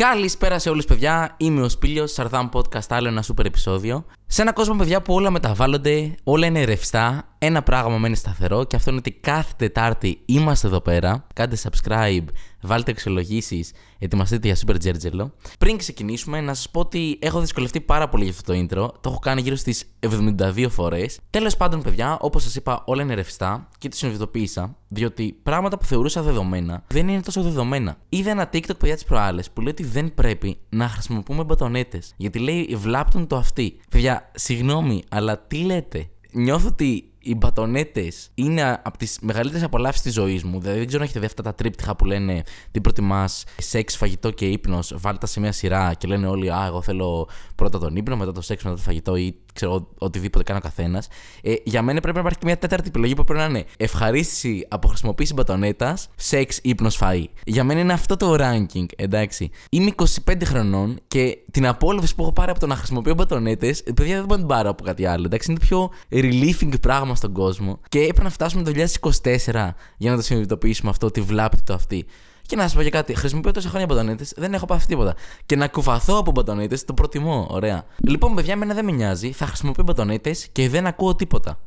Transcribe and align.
Καλησπέρα 0.00 0.58
σε 0.58 0.70
όλους 0.70 0.84
παιδιά, 0.84 1.34
είμαι 1.36 1.62
ο 1.62 1.68
Σπίλιος, 1.68 2.12
Σαρδάμ 2.12 2.48
Podcast, 2.52 2.86
άλλο 2.88 3.08
ένα 3.08 3.22
σούπερ 3.22 3.46
επεισόδιο. 3.46 4.04
Σε 4.32 4.42
ένα 4.42 4.52
κόσμο 4.52 4.76
παιδιά 4.76 5.02
που 5.02 5.14
όλα 5.14 5.30
μεταβάλλονται, 5.30 6.14
όλα 6.24 6.46
είναι 6.46 6.64
ρευστά, 6.64 7.30
ένα 7.38 7.62
πράγμα 7.62 7.98
μένει 7.98 8.16
σταθερό 8.16 8.64
και 8.64 8.76
αυτό 8.76 8.90
είναι 8.90 8.98
ότι 8.98 9.12
κάθε 9.12 9.52
Τετάρτη 9.56 10.20
είμαστε 10.24 10.66
εδώ 10.66 10.80
πέρα. 10.80 11.26
Κάντε 11.34 11.56
subscribe, 11.62 12.24
βάλτε 12.60 12.90
αξιολογήσεις, 12.90 13.72
ετοιμαστείτε 13.98 14.46
για 14.46 14.56
super 14.56 14.78
τζέρτζελο. 14.78 15.32
Πριν 15.58 15.76
ξεκινήσουμε, 15.76 16.40
να 16.40 16.54
σας 16.54 16.70
πω 16.70 16.80
ότι 16.80 17.18
έχω 17.20 17.40
δυσκολευτεί 17.40 17.80
πάρα 17.80 18.08
πολύ 18.08 18.24
για 18.24 18.32
αυτό 18.32 18.52
το 18.52 18.58
intro. 18.58 18.92
Το 19.00 19.10
έχω 19.10 19.18
κάνει 19.18 19.40
γύρω 19.40 19.56
στις 19.56 19.84
72 20.00 20.66
φορές. 20.70 21.18
Τέλος 21.30 21.56
πάντων, 21.56 21.82
παιδιά, 21.82 22.18
όπως 22.20 22.42
σας 22.42 22.54
είπα, 22.54 22.82
όλα 22.86 23.02
είναι 23.02 23.14
ρευστά 23.14 23.68
και 23.78 23.88
το 23.88 23.96
συνειδητοποίησα, 23.96 24.76
διότι 24.88 25.36
πράγματα 25.42 25.78
που 25.78 25.84
θεωρούσα 25.84 26.22
δεδομένα 26.22 26.84
δεν 26.86 27.08
είναι 27.08 27.20
τόσο 27.20 27.42
δεδομένα. 27.42 27.96
Είδα 28.08 28.30
ένα 28.30 28.48
TikTok 28.52 28.78
παιδιά 28.78 28.96
τι 28.96 29.04
προάλλες 29.04 29.50
που 29.50 29.60
λέει 29.60 29.72
ότι 29.72 29.84
δεν 29.84 30.14
πρέπει 30.14 30.58
να 30.68 30.88
χρησιμοποιούμε 30.88 31.44
μπατονέτες. 31.44 32.14
Γιατί 32.16 32.38
λέει 32.38 32.76
βλάπτουν 32.76 33.26
το 33.26 33.36
αυτί. 33.36 33.76
Παιδιά, 33.90 34.19
συγγνώμη, 34.34 35.02
αλλά 35.08 35.38
τι 35.38 35.64
λέτε; 35.64 36.08
Νιώθω 36.32 36.68
ότι 36.68 37.09
οι 37.22 37.34
μπατονέτες 37.34 38.30
είναι 38.34 38.80
από 38.82 38.98
τις 38.98 39.18
μεγαλύτερες 39.20 39.62
απολαύσεις 39.62 40.02
της 40.02 40.12
ζωής 40.12 40.44
μου. 40.44 40.60
Δηλαδή, 40.60 40.78
δεν 40.78 40.86
ξέρω 40.86 41.02
αν 41.02 41.08
έχετε 41.08 41.20
δει 41.20 41.26
αυτά 41.26 41.42
τα 41.42 41.54
τρίπτυχα 41.54 41.96
που 41.96 42.04
λένε 42.04 42.42
τι 42.70 42.80
προτιμάς, 42.80 43.44
σεξ, 43.58 43.96
φαγητό 43.96 44.30
και 44.30 44.46
ύπνος. 44.46 44.94
Βάλτε 44.96 45.26
σε 45.26 45.40
μια 45.40 45.52
σειρά 45.52 45.94
και 45.94 46.06
λένε 46.06 46.26
όλοι, 46.26 46.50
Α, 46.50 46.64
εγώ 46.66 46.82
θέλω 46.82 47.28
πρώτα 47.54 47.78
τον 47.78 47.96
ύπνο, 47.96 48.16
μετά 48.16 48.32
το 48.32 48.40
σεξ, 48.40 48.62
μετά 48.62 48.76
το 48.76 48.82
φαγητό 48.82 49.16
ή 49.16 49.34
ξέρω 49.52 49.88
οτιδήποτε 49.98 50.44
κάνει 50.44 50.58
ο 50.58 50.62
καθένας. 50.62 51.08
Ε, 51.42 51.54
για 51.64 51.82
μένα 51.82 52.00
πρέπει 52.00 52.14
να 52.14 52.20
υπάρχει 52.20 52.38
και 52.38 52.46
μια 52.46 52.58
τέταρτη 52.58 52.88
επιλογή 52.88 53.14
που 53.14 53.24
πρέπει 53.24 53.40
να 53.40 53.46
είναι 53.46 53.64
ευχαρίστηση 53.76 54.66
από 54.68 54.88
χρησιμοποίηση 54.88 55.34
μπατονέτας, 55.34 56.08
σεξ, 56.16 56.58
ύπνος, 56.62 56.98
φαΐ. 57.02 57.24
Για 57.44 57.64
μένα 57.64 57.80
είναι 57.80 57.92
αυτό 57.92 58.16
το 58.16 58.36
ranking, 58.38 58.86
εντάξει. 58.96 59.50
Είμαι 59.70 59.92
25 60.26 60.44
χρονών 60.44 60.98
και 61.08 61.38
την 61.50 61.66
απόλαυση 61.66 62.14
που 62.14 62.22
έχω 62.22 62.32
πάρει 62.32 62.50
από 62.50 62.60
το 62.60 62.66
να 62.66 62.76
χρησιμοποιώ 62.76 63.14
μπατονέτες, 63.14 63.82
παιδιά 63.94 64.14
δεν 64.14 64.24
μπορώ 64.24 64.40
να 64.40 64.46
την 64.46 64.46
πάρω 64.46 64.70
από 64.70 64.84
κάτι 64.84 65.06
άλλο. 65.06 65.24
Εντάξει, 65.24 65.50
είναι 65.50 65.60
το 65.60 65.66
πιο 65.66 65.90
relieving 66.10 66.80
πράγμα 66.80 67.09
στον 67.14 67.32
κόσμο. 67.32 67.80
Και 67.88 67.98
έπρεπε 67.98 68.22
να 68.22 68.30
φτάσουμε 68.30 68.62
το 68.62 68.72
2024 68.72 69.74
για 69.96 70.10
να 70.10 70.16
το 70.16 70.22
συνειδητοποιήσουμε 70.22 70.90
αυτό 70.90 71.06
ότι 71.06 71.20
βλάπτει 71.20 71.62
το 71.62 71.74
αυτή. 71.74 72.06
Και 72.42 72.56
να 72.56 72.62
σας 72.62 72.74
πω 72.74 72.82
και 72.82 72.90
κάτι, 72.90 73.14
χρησιμοποιώ 73.14 73.52
τόσα 73.52 73.68
χρόνια 73.68 73.86
μπατονέτες, 73.86 74.32
δεν 74.36 74.54
έχω 74.54 74.66
πάθει 74.66 74.86
τίποτα. 74.86 75.14
Και 75.46 75.56
να 75.56 75.68
κουφαθώ 75.68 76.18
από 76.18 76.30
μπατονέτες 76.30 76.84
το 76.84 76.94
προτιμώ, 76.94 77.46
ωραία. 77.50 77.84
Λοιπόν, 78.06 78.34
παιδιά, 78.34 78.52
εμένα 78.52 78.74
δεν 78.74 78.84
με 78.84 78.92
νοιάζει, 78.92 79.32
θα 79.32 79.46
χρησιμοποιώ 79.46 79.82
μπατονέτες 79.84 80.48
και 80.52 80.68
δεν 80.68 80.86
ακούω 80.86 81.14
τίποτα. 81.14 81.58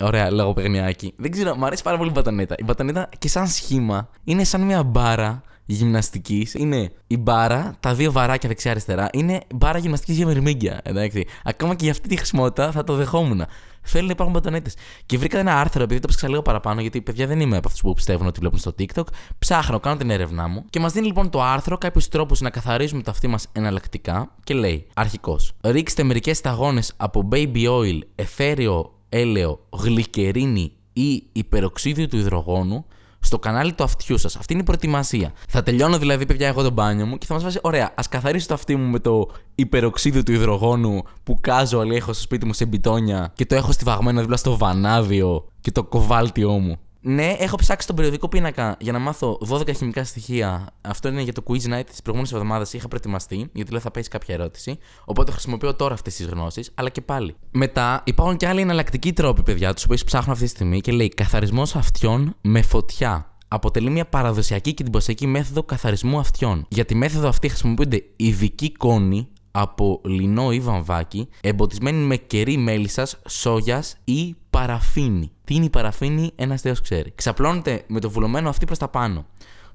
Ωραία, 0.00 0.30
λόγω 0.30 0.52
παιχνιάκι. 0.52 1.14
Δεν 1.16 1.30
ξέρω, 1.30 1.56
μου 1.56 1.64
αρέσει 1.64 1.82
πάρα 1.82 1.96
πολύ 1.96 2.08
η 2.08 2.12
μπατονέτα. 2.14 2.54
Η 2.58 2.64
μπατονέτα 2.64 3.08
και 3.18 3.28
σαν 3.28 3.48
σχήμα 3.48 4.08
είναι 4.24 4.44
σαν 4.44 4.60
μια 4.60 4.82
μπάρα 4.82 5.42
γυμναστικής. 5.72 6.54
Είναι 6.54 6.92
η 7.06 7.16
μπάρα, 7.16 7.76
τα 7.80 7.94
δύο 7.94 8.12
βαράκια 8.12 8.48
δεξιά-αριστερά. 8.48 9.08
Είναι 9.12 9.40
μπάρα 9.54 9.78
γυμναστικής 9.78 10.16
για 10.16 10.26
μυρμήγκια. 10.26 10.80
Εντάξει. 10.82 11.26
Ακόμα 11.44 11.74
και 11.74 11.82
για 11.82 11.92
αυτή 11.92 12.08
τη 12.08 12.16
χρησιμότητα 12.16 12.70
θα 12.70 12.84
το 12.84 12.94
δεχόμουν. 12.94 13.44
Θέλει 13.82 14.06
να 14.06 14.12
υπάρχουν 14.12 14.34
μπατονέτες. 14.34 14.74
Και 15.06 15.18
βρήκα 15.18 15.38
ένα 15.38 15.60
άρθρο, 15.60 15.82
επειδή 15.82 16.00
το 16.00 16.08
ψάξα 16.08 16.28
λίγο 16.28 16.42
παραπάνω, 16.42 16.80
γιατί 16.80 17.00
παιδιά 17.00 17.26
δεν 17.26 17.40
είμαι 17.40 17.56
από 17.56 17.66
αυτούς 17.66 17.82
που 17.82 17.92
πιστεύουν 17.92 18.26
ότι 18.26 18.38
βλέπουν 18.40 18.58
στο 18.58 18.74
TikTok. 18.78 19.06
Ψάχνω, 19.38 19.80
κάνω 19.80 19.96
την 19.96 20.10
έρευνά 20.10 20.48
μου 20.48 20.64
και 20.70 20.80
μας 20.80 20.92
δίνει 20.92 21.06
λοιπόν 21.06 21.30
το 21.30 21.42
άρθρο 21.42 21.78
κάποιους 21.78 22.08
τρόπους 22.08 22.40
να 22.40 22.50
καθαρίζουμε 22.50 23.02
το 23.02 23.10
αυτί 23.10 23.26
μας 23.26 23.48
εναλλακτικά 23.52 24.34
και 24.44 24.54
λέει: 24.54 24.86
Αρχικός. 24.94 25.52
Ρίξτε 25.62 26.02
μερικές 26.02 26.36
σταγόνες 26.36 26.92
από 26.96 27.28
baby 27.32 27.66
oil, 27.66 27.98
εθέριο 28.14 28.92
έλαιο, 29.08 29.66
γλυκερίνη 29.70 30.72
ή 30.92 31.26
υπεροξίδιο 31.32 32.08
του 32.08 32.16
υδρογόνου 32.16 32.84
στο 33.22 33.38
κανάλι 33.38 33.72
του 33.72 33.84
αυτιού 33.84 34.18
σας. 34.18 34.36
Αυτή 34.36 34.52
είναι 34.52 34.62
η 34.62 34.64
προετοιμασία. 34.64 35.32
Θα 35.48 35.62
τελειώνω 35.62 35.98
δηλαδή, 35.98 36.26
παιδιά, 36.26 36.48
εγώ 36.48 36.62
το 36.62 36.70
μπάνιο 36.70 37.06
μου 37.06 37.18
και 37.18 37.26
θα 37.26 37.34
μας 37.34 37.42
βάζει, 37.42 37.58
ωραία, 37.62 37.92
ας 37.94 38.08
καθαρίσω 38.08 38.46
το 38.46 38.54
αυτί 38.54 38.76
μου 38.76 38.90
με 38.90 38.98
το 38.98 39.28
υπεροξίδιο 39.54 40.22
του 40.22 40.32
υδρογόνου 40.32 41.02
που 41.22 41.38
κάζω, 41.40 41.78
αλλά 41.78 41.94
έχω 41.94 42.12
στο 42.12 42.22
σπίτι 42.22 42.46
μου 42.46 42.52
σε 42.52 42.64
μπιτόνια 42.64 43.32
και 43.34 43.46
το 43.46 43.54
έχω 43.54 43.72
στιβαγμένο 43.72 44.20
δίπλα 44.20 44.36
στο 44.36 44.56
βανάδιο 44.56 45.44
και 45.60 45.70
το 45.70 45.84
κοβάλτιό 45.84 46.50
μου. 46.50 46.78
Ναι, 47.04 47.36
έχω 47.38 47.56
ψάξει 47.56 47.86
τον 47.86 47.96
περιοδικό 47.96 48.28
πίνακα 48.28 48.76
για 48.80 48.92
να 48.92 48.98
μάθω 48.98 49.38
12 49.48 49.76
χημικά 49.76 50.04
στοιχεία. 50.04 50.66
Αυτό 50.80 51.08
είναι 51.08 51.22
για 51.22 51.32
το 51.32 51.42
quiz 51.46 51.52
night 51.52 51.86
της 51.86 52.02
προηγούμενης 52.02 52.32
εβδομάδας. 52.32 52.72
Είχα 52.72 52.88
προετοιμαστεί, 52.88 53.50
γιατί 53.52 53.70
λέω 53.70 53.80
θα 53.80 53.90
πέσει 53.90 54.08
κάποια 54.08 54.34
ερώτηση. 54.34 54.78
Οπότε 55.04 55.30
χρησιμοποιώ 55.30 55.74
τώρα 55.74 55.94
αυτές 55.94 56.16
τις 56.16 56.26
γνώσεις, 56.26 56.70
αλλά 56.74 56.88
και 56.88 57.00
πάλι. 57.00 57.34
Μετά 57.50 58.02
υπάρχουν 58.06 58.36
και 58.36 58.46
άλλοι 58.46 58.60
εναλλακτικοί 58.60 59.12
τρόποι, 59.12 59.42
παιδιά, 59.42 59.74
τους 59.74 59.84
οποίους 59.84 60.04
ψάχνω 60.04 60.32
αυτή 60.32 60.44
τη 60.44 60.50
στιγμή 60.50 60.80
και 60.80 60.92
λέει 60.92 61.08
καθαρισμός 61.08 61.76
αυτιών 61.76 62.36
με 62.40 62.62
φωτιά. 62.62 63.36
Αποτελεί 63.48 63.90
μια 63.90 64.06
παραδοσιακή 64.06 64.74
και 64.74 64.82
εντυπωσιακή 64.82 65.26
μέθοδο 65.26 65.62
καθαρισμού 65.62 66.18
αυτιών. 66.18 66.66
Για 66.68 66.84
τη 66.84 66.94
μέθοδο 66.94 67.28
αυτή 67.28 67.48
χρησιμοποιούνται 67.48 68.02
ειδικοί 68.16 68.72
κόνοι 68.72 69.28
από 69.50 70.00
λινό 70.04 70.52
ή 70.52 70.60
βαμβάκι, 70.60 71.28
εμποτισμένοι 71.40 72.04
με 72.04 72.16
κερί 72.16 72.56
μέλισσας, 72.56 73.18
σόγιας 73.28 73.96
ή 74.04 74.36
παραφίνη. 74.52 75.32
Τι 75.44 75.54
είναι 75.54 75.64
η 75.64 75.70
παραφίνη, 75.70 76.30
ένας 76.34 76.60
θεός 76.60 76.80
ξέρει. 76.80 77.12
Ξαπλώνετε 77.14 77.84
με 77.86 78.00
το 78.00 78.10
βουλωμένο 78.10 78.48
αυτή 78.48 78.66
προς 78.66 78.78
τα 78.78 78.88
πάνω. 78.88 79.26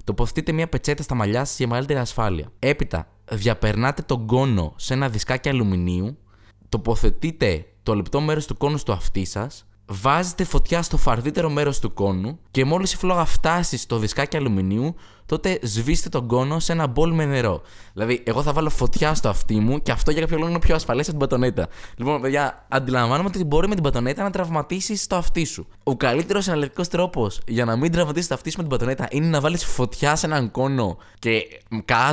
Τοποθετείτε 0.04 0.52
μια 0.52 0.68
πετσέτα 0.68 1.02
στα 1.02 1.14
μαλλιά 1.14 1.44
σας 1.44 1.56
για 1.56 1.66
μεγαλύτερη 1.66 1.98
ασφάλεια. 1.98 2.52
Έπειτα, 2.58 3.08
διαπερνάτε 3.30 4.02
τον 4.02 4.26
κόνο 4.26 4.72
σε 4.76 4.94
ένα 4.94 5.08
δισκάκι 5.08 5.48
αλουμινίου. 5.48 6.18
Τοποθετείτε 6.68 7.66
το 7.82 7.94
λεπτό 7.94 8.20
μέρος 8.20 8.46
του 8.46 8.56
κόνου 8.56 8.76
στο 8.76 8.92
αυτί 8.92 9.24
σας 9.24 9.66
βάζετε 9.88 10.44
φωτιά 10.44 10.82
στο 10.82 10.96
φαρδύτερο 10.96 11.50
μέρος 11.50 11.78
του 11.78 11.94
κόνου 11.94 12.38
και 12.50 12.64
μόλις 12.64 12.92
η 12.92 12.96
φλόγα 12.96 13.24
φτάσει 13.24 13.76
στο 13.76 13.98
δισκάκι 13.98 14.36
αλουμινίου, 14.36 14.94
τότε 15.28 15.58
σβήστε 15.62 16.08
τον 16.08 16.26
κόνο 16.26 16.58
σε 16.58 16.72
ένα 16.72 16.86
μπολ 16.86 17.12
με 17.12 17.24
νερό. 17.24 17.62
Δηλαδή, 17.92 18.22
εγώ 18.26 18.42
θα 18.42 18.52
βάλω 18.52 18.70
φωτιά 18.70 19.14
στο 19.14 19.28
αυτί 19.28 19.60
μου 19.60 19.82
και 19.82 19.92
αυτό 19.92 20.10
για 20.10 20.20
κάποιο 20.20 20.36
λόγο 20.38 20.50
είναι 20.50 20.58
πιο 20.58 20.74
ασφαλές 20.74 21.08
από 21.08 21.18
την 21.18 21.28
πατονέτα. 21.28 21.68
Λοιπόν, 21.96 22.20
παιδιά, 22.20 22.66
αντιλαμβάνομαι 22.68 23.28
ότι 23.28 23.44
μπορεί 23.44 23.68
με 23.68 23.74
την 23.74 23.82
πατονέτα 23.82 24.22
να 24.22 24.30
τραυματίσεις 24.30 25.06
το 25.06 25.16
αυτί 25.16 25.44
σου. 25.44 25.66
Ο 25.82 25.96
καλύτερος 25.96 26.48
εναλλακτικό 26.48 26.82
τρόπος 26.82 27.40
για 27.46 27.64
να 27.64 27.76
μην 27.76 27.92
τραυματίσεις 27.92 28.28
το 28.28 28.34
αυτί 28.34 28.50
σου 28.50 28.56
με 28.56 28.62
την 28.62 28.72
πατονέτα 28.72 29.06
είναι 29.10 29.26
να 29.26 29.40
βάλεις 29.40 29.64
φωτιά 29.64 30.16
σε 30.16 30.26
έναν 30.26 30.50
κόνο 30.50 30.96
και 31.18 31.42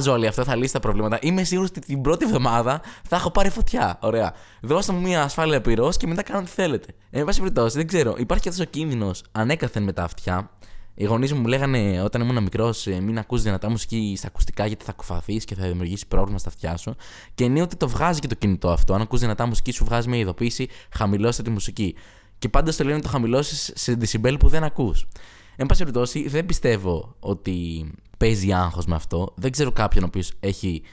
όλοι 0.09 0.28
αυτό 0.28 0.44
θα 0.44 0.56
λύσει 0.56 0.74
τα 0.74 0.80
προβλήματα. 0.80 1.18
Είμαι 1.22 1.44
σίγουρος 1.44 1.70
ότι 1.70 1.80
την 1.80 2.02
πρώτη 2.02 2.26
εβδομάδα 2.26 2.82
θα 3.08 3.16
έχω 3.16 3.32
πάρει 3.32 3.50
φωτιά. 3.50 3.97
Ωραία. 4.02 4.34
Δώστε 4.62 4.94
μου 4.94 5.02
μια 5.02 5.24
ασφάλεια 5.24 5.62
πυρός 5.62 5.97
και 5.97 6.08
μετά 6.08 6.24
κάνω 6.24 6.40
ό,τι 6.40 6.50
θέλετε. 6.50 6.88
Εν 7.09 7.26
πάση 7.26 7.40
περιπτώσει, 7.40 7.78
δεν 7.78 7.88
ξέρω. 7.88 8.16
Υπάρχει 8.18 8.44
και 8.44 8.50
αυτός 8.50 8.66
ο 8.66 8.70
κίνδυνος 8.70 9.24
ανέκαθεν 9.32 9.84
με 9.84 9.94
τα 9.94 10.03
αυτιά 10.03 10.50
οι 10.95 11.06
γονείς 11.06 11.33
μου 11.33 11.39
μου 11.39 11.47
λέγανε 11.47 12.01
όταν 12.01 12.22
ήμουν 12.22 12.44
μικρός, 12.44 12.88
ε, 12.88 13.00
μην 13.00 13.17
ακούς 13.17 13.41
δυνατά 13.41 13.69
μουσική 13.69 14.13
στα 14.17 14.28
ακουστικά 14.28 14.66
γιατί 14.66 14.85
θα 14.85 14.91
κουφαθείς 14.91 15.45
και 15.45 15.56
θα 15.56 15.67
δημιουργήσει 15.67 16.07
πρόβλημα 16.07 16.38
στα 16.38 16.50
αυτιά 16.50 16.78
σου. 16.78 16.95
Και 17.35 17.44
ενίοτε 17.44 17.75
το 17.75 17.88
βγάζει 17.88 18.19
και 18.19 18.28
το 18.28 18.35
κινητό 18.35 18.69
αυτό. 18.69 18.94
Αν 18.94 19.01
ακούς 19.01 19.19
δυνατά 19.19 19.45
μουσική, 19.45 19.72
σου 19.72 19.85
βγάζει 19.85 20.09
μια 20.09 20.19
ειδοποίηση, 20.19 20.67
χαμηλώστε 20.91 21.44
τη 21.44 21.50
μουσική. 21.50 21.95
Και 22.38 22.50
πάντα 22.50 22.72
στο 22.72 22.84
λένε 22.84 23.01
το 23.01 23.07
χαμηλώσεις 23.07 23.72
σε 23.75 23.97
decibel 24.01 24.35
που 24.39 24.47
δεν 24.47 24.63
ακούς. 24.63 25.07
Εν 25.55 25.66
πάση 25.66 25.79
περιπτώσει, 25.79 26.28
δεν 26.28 26.45
πιστεύω 26.45 27.16
ότι 27.19 27.91
παίζει 28.17 28.53
άγχος 28.53 28.85
με 28.85 28.95
αυτό. 28.95 29.34
Δεν 29.35 29.51
ξέρω 29.51 29.72
κάποιον 29.72 30.03
ο 30.03 30.07
οποίος 30.07 30.29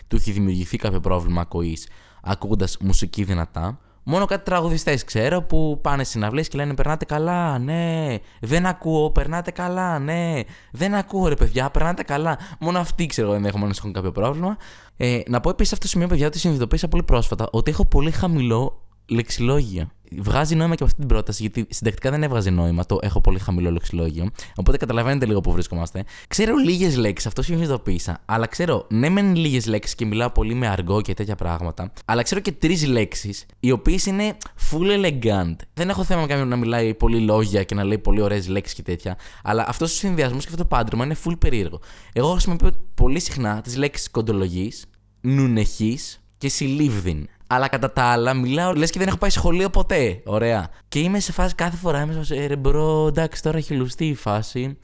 του 0.08 0.16
έχει 0.16 0.32
δημιουργηθεί 0.32 0.76
κάποιο 0.76 1.00
πρόβλημα 1.00 1.40
ακοής 1.40 1.88
ακούγοντας 2.22 2.76
μουσική 2.80 3.24
δυνατά. 3.24 3.80
Μόνο 4.04 4.24
κάτι 4.24 4.44
τραγουδιστές 4.44 5.04
ξέρω 5.04 5.42
που 5.42 5.78
πάνε 5.82 6.04
συναυλίες 6.04 6.48
και 6.48 6.56
λένε 6.56 6.74
Περνάτε 6.74 7.04
καλά, 7.04 7.58
ναι. 7.58 8.16
Δεν 8.40 8.66
ακούω, 8.66 9.10
περνάτε 9.10 9.50
καλά, 9.50 9.98
ναι. 9.98 10.40
Δεν 10.70 10.94
ακούω, 10.94 11.28
ρε 11.28 11.34
παιδιά, 11.34 11.70
περνάτε 11.70 12.02
καλά. 12.02 12.38
Μόνο 12.60 12.78
αυτοί 12.78 13.06
ξέρω 13.06 13.32
ενδεχομένω 13.32 13.72
έχουν 13.78 13.92
κάποιο 13.92 14.12
πρόβλημα. 14.12 14.56
Ε, 14.96 15.20
να 15.26 15.40
πω 15.40 15.50
επίσης 15.50 15.72
αυτό 15.72 15.84
το 15.84 15.90
σημείο, 15.90 16.06
παιδιά, 16.06 16.26
ότι 16.26 16.38
συνειδητοποίησα 16.38 16.88
πολύ 16.88 17.02
πρόσφατα 17.02 17.48
ότι 17.50 17.70
έχω 17.70 17.84
πολύ 17.84 18.10
χαμηλό 18.10 18.81
λεξιλόγιο 19.06 19.90
βγάζει 20.20 20.54
νόημα 20.54 20.74
και 20.74 20.82
από 20.82 20.84
αυτή 20.84 20.98
την 20.98 21.08
πρόταση, 21.08 21.42
γιατί 21.42 21.66
συντακτικά 21.70 22.10
δεν 22.10 22.22
έβγαζε 22.22 22.50
νόημα. 22.50 22.86
Το 22.86 22.98
έχω 23.02 23.20
πολύ 23.20 23.38
χαμηλό 23.38 23.70
λεξιλόγιο. 23.70 24.30
Οπότε 24.54 24.76
καταλαβαίνετε 24.76 25.26
λίγο 25.26 25.40
που 25.40 25.52
βρίσκομαστε. 25.52 26.04
Ξέρω 26.28 26.56
λίγες 26.56 26.96
λέξεις, 26.96 27.26
αυτό 27.26 27.42
συνειδητοποίησα. 27.42 28.20
Αλλά 28.24 28.46
ξέρω, 28.46 28.86
ναι, 28.90 29.08
μεν 29.08 29.36
λίγες 29.36 29.66
λέξεις 29.66 29.94
και 29.94 30.06
μιλάω 30.06 30.30
πολύ 30.30 30.54
με 30.54 30.66
αργό 30.68 31.00
και 31.00 31.14
τέτοια 31.14 31.34
πράγματα. 31.34 31.92
Αλλά 32.04 32.22
ξέρω 32.22 32.40
και 32.40 32.52
τρεις 32.52 32.86
λέξεις, 32.86 33.46
οι 33.60 33.70
οποίες 33.70 34.06
είναι 34.06 34.36
full 34.70 35.04
elegant. 35.04 35.56
Δεν 35.74 35.88
έχω 35.88 36.04
θέμα 36.04 36.20
με 36.20 36.26
κάποιον 36.26 36.48
να 36.48 36.56
μιλάει 36.56 36.94
πολύ 36.94 37.18
λόγια 37.18 37.62
και 37.62 37.74
να 37.74 37.84
λέει 37.84 37.98
πολύ 37.98 38.20
ωραίες 38.20 38.48
λέξεις 38.48 38.74
και 38.74 38.82
τέτοια. 38.82 39.16
Αλλά 39.42 39.64
αυτός 39.68 39.92
ο 39.92 39.96
συνδυασμός 39.96 40.44
και 40.44 40.50
αυτό 40.50 40.62
το 40.62 40.68
πάντρεμα 40.68 41.04
είναι 41.04 41.16
full 41.24 41.38
περίεργο. 41.38 41.80
Εγώ 42.12 42.30
χρησιμοποιώ 42.30 42.70
πολύ 42.94 43.20
συχνά 43.20 43.60
τις 43.60 43.76
λέξεις 43.76 44.10
κοντολογής, 44.10 44.84
νουνεχής 45.20 46.20
και 46.38 46.48
συλλήβδην. 46.48 47.28
Αλλά 47.54 47.68
κατά 47.68 47.92
τα 47.92 48.02
άλλα, 48.02 48.34
μιλάω 48.34 48.72
λες 48.72 48.90
και 48.90 48.98
δεν 48.98 49.08
έχω 49.08 49.16
πάει 49.16 49.30
σχολείο 49.30 49.70
ποτέ. 49.70 50.20
Ωραία. 50.24 50.68
Και 50.88 50.98
είμαι 50.98 51.20
σε 51.20 51.32
φάση 51.32 51.54
κάθε 51.54 51.76
φορά. 51.76 52.02
Είμαι 52.02 52.24
σε 52.24 52.46
ρε 52.46 52.56
bro, 52.56 53.06
εντάξει, 53.06 53.42
τώρα 53.42 53.58
έχει 53.58 53.74
λουστεί 53.74 54.06
η 54.06 54.14
φάση. 54.14 54.78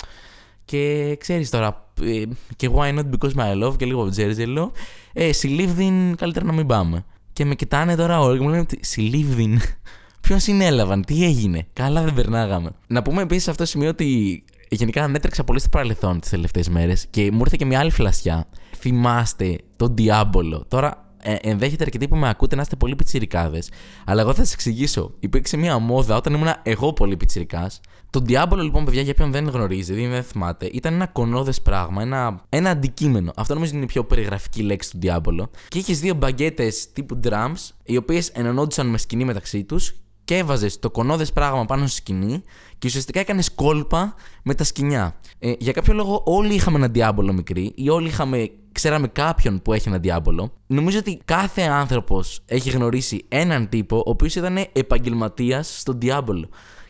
Και 0.64 1.16
ξέρεις 1.20 1.50
τώρα. 1.50 1.90
Ε, 2.02 2.22
και 2.56 2.70
why 2.74 2.98
not 2.98 3.04
because 3.10 3.34
my 3.34 3.64
love 3.64 3.76
και 3.76 3.84
λίγο 3.84 4.10
τζέρζελο. 4.10 4.72
Ε, 5.12 5.32
συλλήβδην, 5.32 6.16
καλύτερα 6.16 6.44
να 6.44 6.52
μην 6.52 6.66
πάμε. 6.66 7.04
Και 7.32 7.44
με 7.44 7.54
κοιτάνε 7.54 7.94
τώρα 7.96 8.20
όλοι 8.20 8.38
και 8.38 8.44
μου 8.44 8.50
λένε 8.50 8.66
Συλλήβδην. 8.80 9.60
Ποιος 10.20 10.42
συνέλαβαν, 10.42 11.04
τι 11.04 11.24
έγινε. 11.24 11.66
Καλά 11.72 12.02
δεν 12.02 12.14
περνάγαμε. 12.14 12.70
Να 12.86 13.02
πούμε 13.02 13.22
επίσης 13.22 13.42
σε 13.42 13.50
αυτό 13.50 13.62
το 13.62 13.68
σημείο 13.68 13.88
ότι 13.88 14.44
γενικά 14.68 15.02
ανέτρεξα 15.02 15.44
πολύ 15.44 15.60
στο 15.60 15.68
παρελθόν 15.68 16.20
τις 16.20 16.30
τελευταίες 16.30 16.68
μέρες 16.68 17.06
και 17.10 17.32
μου 17.32 17.38
ήρθε 17.38 17.56
και 17.58 17.64
μια 17.64 17.78
άλλη 17.78 17.90
φλασιά. 17.90 18.46
Θυμάστε 18.76 19.58
τον 19.76 19.96
Διάμπολο. 19.96 20.64
Τώρα 20.68 21.07
ε, 21.22 21.34
ενδέχεται 21.40 21.84
αρκετοί 21.84 22.08
που 22.08 22.16
με 22.16 22.28
ακούτε 22.28 22.56
να 22.56 22.62
είστε 22.62 22.76
πολύ 22.76 22.96
πιτσιρικάδες. 22.96 23.70
Αλλά 24.04 24.20
εγώ 24.20 24.34
θα 24.34 24.44
σας 24.44 24.52
εξηγήσω. 24.52 25.14
Υπήρξε 25.20 25.56
μια 25.56 25.78
μόδα 25.78 26.16
όταν 26.16 26.34
ήμουν 26.34 26.48
εγώ 26.62 26.92
πολύ 26.92 27.16
πιτσιρικάς. 27.16 27.80
Το 28.10 28.22
Diablo, 28.28 28.56
λοιπόν, 28.56 28.84
παιδιά, 28.84 29.02
για 29.02 29.14
ποιον 29.14 29.30
δεν 29.30 29.48
γνωρίζει, 29.48 30.06
δεν 30.06 30.22
θυμάται, 30.22 30.66
ήταν 30.72 30.94
ένα 30.94 31.06
κονόδες 31.06 31.62
πράγμα, 31.62 32.02
ένα, 32.02 32.44
ένα 32.48 32.70
αντικείμενο. 32.70 33.32
Αυτό 33.36 33.54
νομίζω 33.54 33.74
είναι 33.74 33.84
η 33.84 33.86
πιο 33.86 34.04
περιγραφική 34.04 34.62
λέξη 34.62 34.90
του 34.90 34.98
Diablo. 35.02 35.48
Και 35.68 35.78
είχες 35.78 36.00
δύο 36.00 36.14
μπαγκέτες 36.14 36.92
τύπου 36.92 37.20
drums, 37.24 37.70
οι 37.84 37.96
οποίες 37.96 38.28
ενωνόντουσαν 38.28 38.86
με 38.86 38.98
σκηνή 38.98 39.24
μεταξύ 39.24 39.64
τους 39.64 39.94
και 40.28 40.36
έβαζες 40.36 40.78
το 40.78 40.90
κονόδες 40.90 41.32
πράγμα 41.32 41.64
πάνω 41.64 41.86
στη 41.86 41.96
σκηνή 41.96 42.42
και 42.78 42.86
ουσιαστικά 42.86 43.20
έκανες 43.20 43.50
κόλπα 43.54 44.14
με 44.42 44.54
τα 44.54 44.64
σκηνιά. 44.64 45.16
Ε, 45.38 45.52
για 45.58 45.72
κάποιο 45.72 45.94
λόγο, 45.94 46.22
όλοι 46.24 46.54
είχαμε 46.54 46.76
ένα 46.76 46.88
διάμπολο 46.88 47.32
μικρή 47.32 47.72
ή 47.74 47.88
όλοι 47.88 48.08
είχαμε, 48.08 48.50
ξέραμε 48.72 49.08
κάποιον 49.08 49.62
που 49.62 49.72
έχει 49.72 49.88
ένα 49.88 49.98
διάμπολο. 49.98 50.52
Νομίζω 50.66 50.98
ότι 50.98 51.20
κάθε 51.24 51.62
άνθρωπος 51.62 52.40
έχει 52.46 52.70
γνωρίσει 52.70 53.24
έναν 53.28 53.68
τύπο 53.68 53.96
ο 53.96 54.10
οποίος 54.10 54.34
ήταν 54.34 54.66
επαγγελματίας 54.72 55.80
στον 55.80 55.98
διάμπολο 55.98 56.48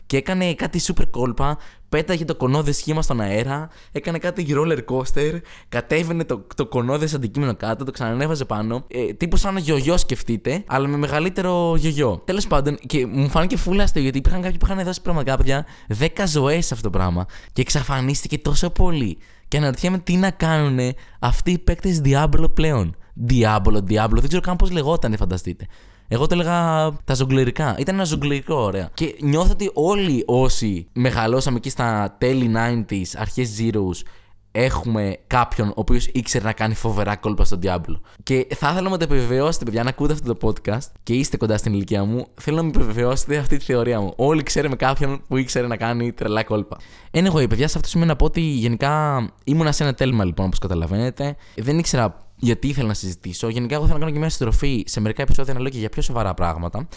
και 0.09 0.17
έκανε 0.17 0.53
κάτι 0.53 0.79
super 0.83 1.03
κόλπα, 1.11 1.57
πέταγε 1.89 2.25
το 2.25 2.35
κονόδε 2.35 2.71
σχήμα 2.71 3.01
στον 3.01 3.21
αέρα, 3.21 3.69
έκανε 3.91 4.17
κάτι 4.17 4.45
roller 4.49 4.77
coaster, 4.77 5.39
κατέβαινε 5.69 6.23
το, 6.23 6.47
το 6.55 6.65
κονόδε 6.65 7.07
αντικείμενο 7.15 7.55
κάτω, 7.55 7.85
το 7.85 7.91
ξανανέβαζε 7.91 8.45
πάνω. 8.45 8.85
Ε, 8.87 9.13
τύπου 9.13 9.37
σαν 9.37 9.57
γιογιό 9.57 9.97
σκεφτείτε, 9.97 10.63
αλλά 10.67 10.87
με 10.87 10.97
μεγαλύτερο 10.97 11.75
γιογιό. 11.77 12.21
Τέλος 12.25 12.47
πάντων, 12.47 12.77
και 12.85 13.05
μου 13.05 13.29
φάνηκε 13.29 13.57
φούλαστε 13.57 13.99
γιατί 13.99 14.17
υπήρχαν 14.17 14.41
κάποιοι 14.41 14.57
που 14.57 14.65
είχαν 14.65 14.83
δώσει 14.83 15.01
πραγματικά 15.01 15.37
παιδιά 15.37 15.65
10 15.99 16.07
ζωές 16.25 16.65
σε 16.65 16.73
αυτό 16.73 16.89
το 16.89 16.97
πράγμα 16.97 17.25
και 17.53 17.61
εξαφανίστηκε 17.61 18.37
τόσο 18.37 18.69
πολύ. 18.69 19.17
Και 19.47 19.57
αναρωτιέμαι 19.57 19.97
τι 19.97 20.15
να 20.15 20.31
κάνουν 20.31 20.93
αυτοί 21.19 21.51
οι 21.51 21.59
παίκτες 21.59 22.01
Diablo 22.05 22.53
πλέον. 22.53 22.95
Diablo, 23.29 23.77
Diablo, 23.89 24.19
δεν 24.19 24.27
ξέρω 24.27 24.41
καν 24.41 24.55
πώς 24.55 24.71
λεγόταν, 24.71 25.17
φανταστείτε. 25.17 25.67
Εγώ 26.11 26.27
το 26.27 26.33
έλεγα 26.33 26.91
τα 27.03 27.13
ζογκλερικά. 27.13 27.75
Ήταν 27.79 27.95
ένα 27.95 28.03
ζογκλερικό, 28.03 28.55
ωραία. 28.55 28.89
Και 28.93 29.15
νιώθω 29.21 29.51
ότι 29.51 29.71
όλοι 29.73 30.23
όσοι 30.27 30.87
μεγαλώσαμε 30.93 31.57
εκεί 31.57 31.69
στα 31.69 32.15
τέλη 32.17 32.51
90s, 32.55 33.03
αρχές 33.17 33.57
Zeros, 33.59 34.07
έχουμε 34.51 35.17
κάποιον 35.27 35.67
ο 35.67 35.73
οποίος 35.75 36.07
ήξερε 36.07 36.45
να 36.45 36.53
κάνει 36.53 36.73
φοβερά 36.73 37.15
κόλπα 37.15 37.45
στον 37.45 37.59
Diablo. 37.63 37.99
Και 38.23 38.47
θα 38.55 38.69
ήθελα 38.71 38.89
να 38.89 38.97
το 38.97 39.03
επιβεβαιώσετε, 39.03 39.65
παιδιά, 39.65 39.83
να 39.83 39.89
ακούτε 39.89 40.13
αυτό 40.13 40.35
το 40.35 40.47
podcast 40.47 40.91
και 41.03 41.13
είστε 41.13 41.37
κοντά 41.37 41.57
στην 41.57 41.73
ηλικία 41.73 42.03
μου. 42.03 42.25
Θέλω 42.41 42.57
να 42.57 42.63
με 42.63 42.69
επιβεβαιώσετε 42.69 43.37
αυτή 43.37 43.57
τη 43.57 43.63
θεωρία 43.63 43.99
μου. 43.99 44.13
Όλοι 44.15 44.43
ξέρουμε 44.43 44.75
κάποιον 44.75 45.21
που 45.27 45.37
ήξερε 45.37 45.67
να 45.67 45.77
κάνει 45.77 46.11
τρελά 46.11 46.43
κόλπα. 46.43 46.77
Anyway, 47.11 47.49
παιδιά, 47.49 47.57
σε 47.57 47.63
αυτό 47.65 47.79
το 47.79 47.87
σημείο 47.87 48.05
να 48.05 48.15
πω 48.15 48.25
ότι 48.25 48.41
γενικά 48.41 49.23
ήμουνα 49.43 49.71
σε 49.71 49.83
ένα 49.83 49.93
τέλμα 49.93 50.23
λοιπόν, 50.23 50.45
όπως 50.45 50.59
καταλαβαίνετε. 50.59 51.35
Δεν 51.55 51.77
ήξερα 51.77 52.28
γιατί 52.39 52.67
ήθελα 52.67 52.87
να 52.87 52.93
συζητήσω. 52.93 53.49
Γενικά, 53.49 53.75
εγώ 53.75 53.83
θέλω 53.83 53.97
να 53.97 54.03
κάνω 54.03 54.13
και 54.13 54.19
μια 54.19 54.29
στροφή 54.29 54.83
σε 54.87 54.99
μερικά 54.99 55.21
επεισόδια 55.21 55.53
να 55.53 55.59
λέω 55.59 55.69
και 55.69 55.77
για 55.77 55.89
πιο 55.89 56.01
σοβαρά 56.01 56.33
πράγματα. 56.33 56.87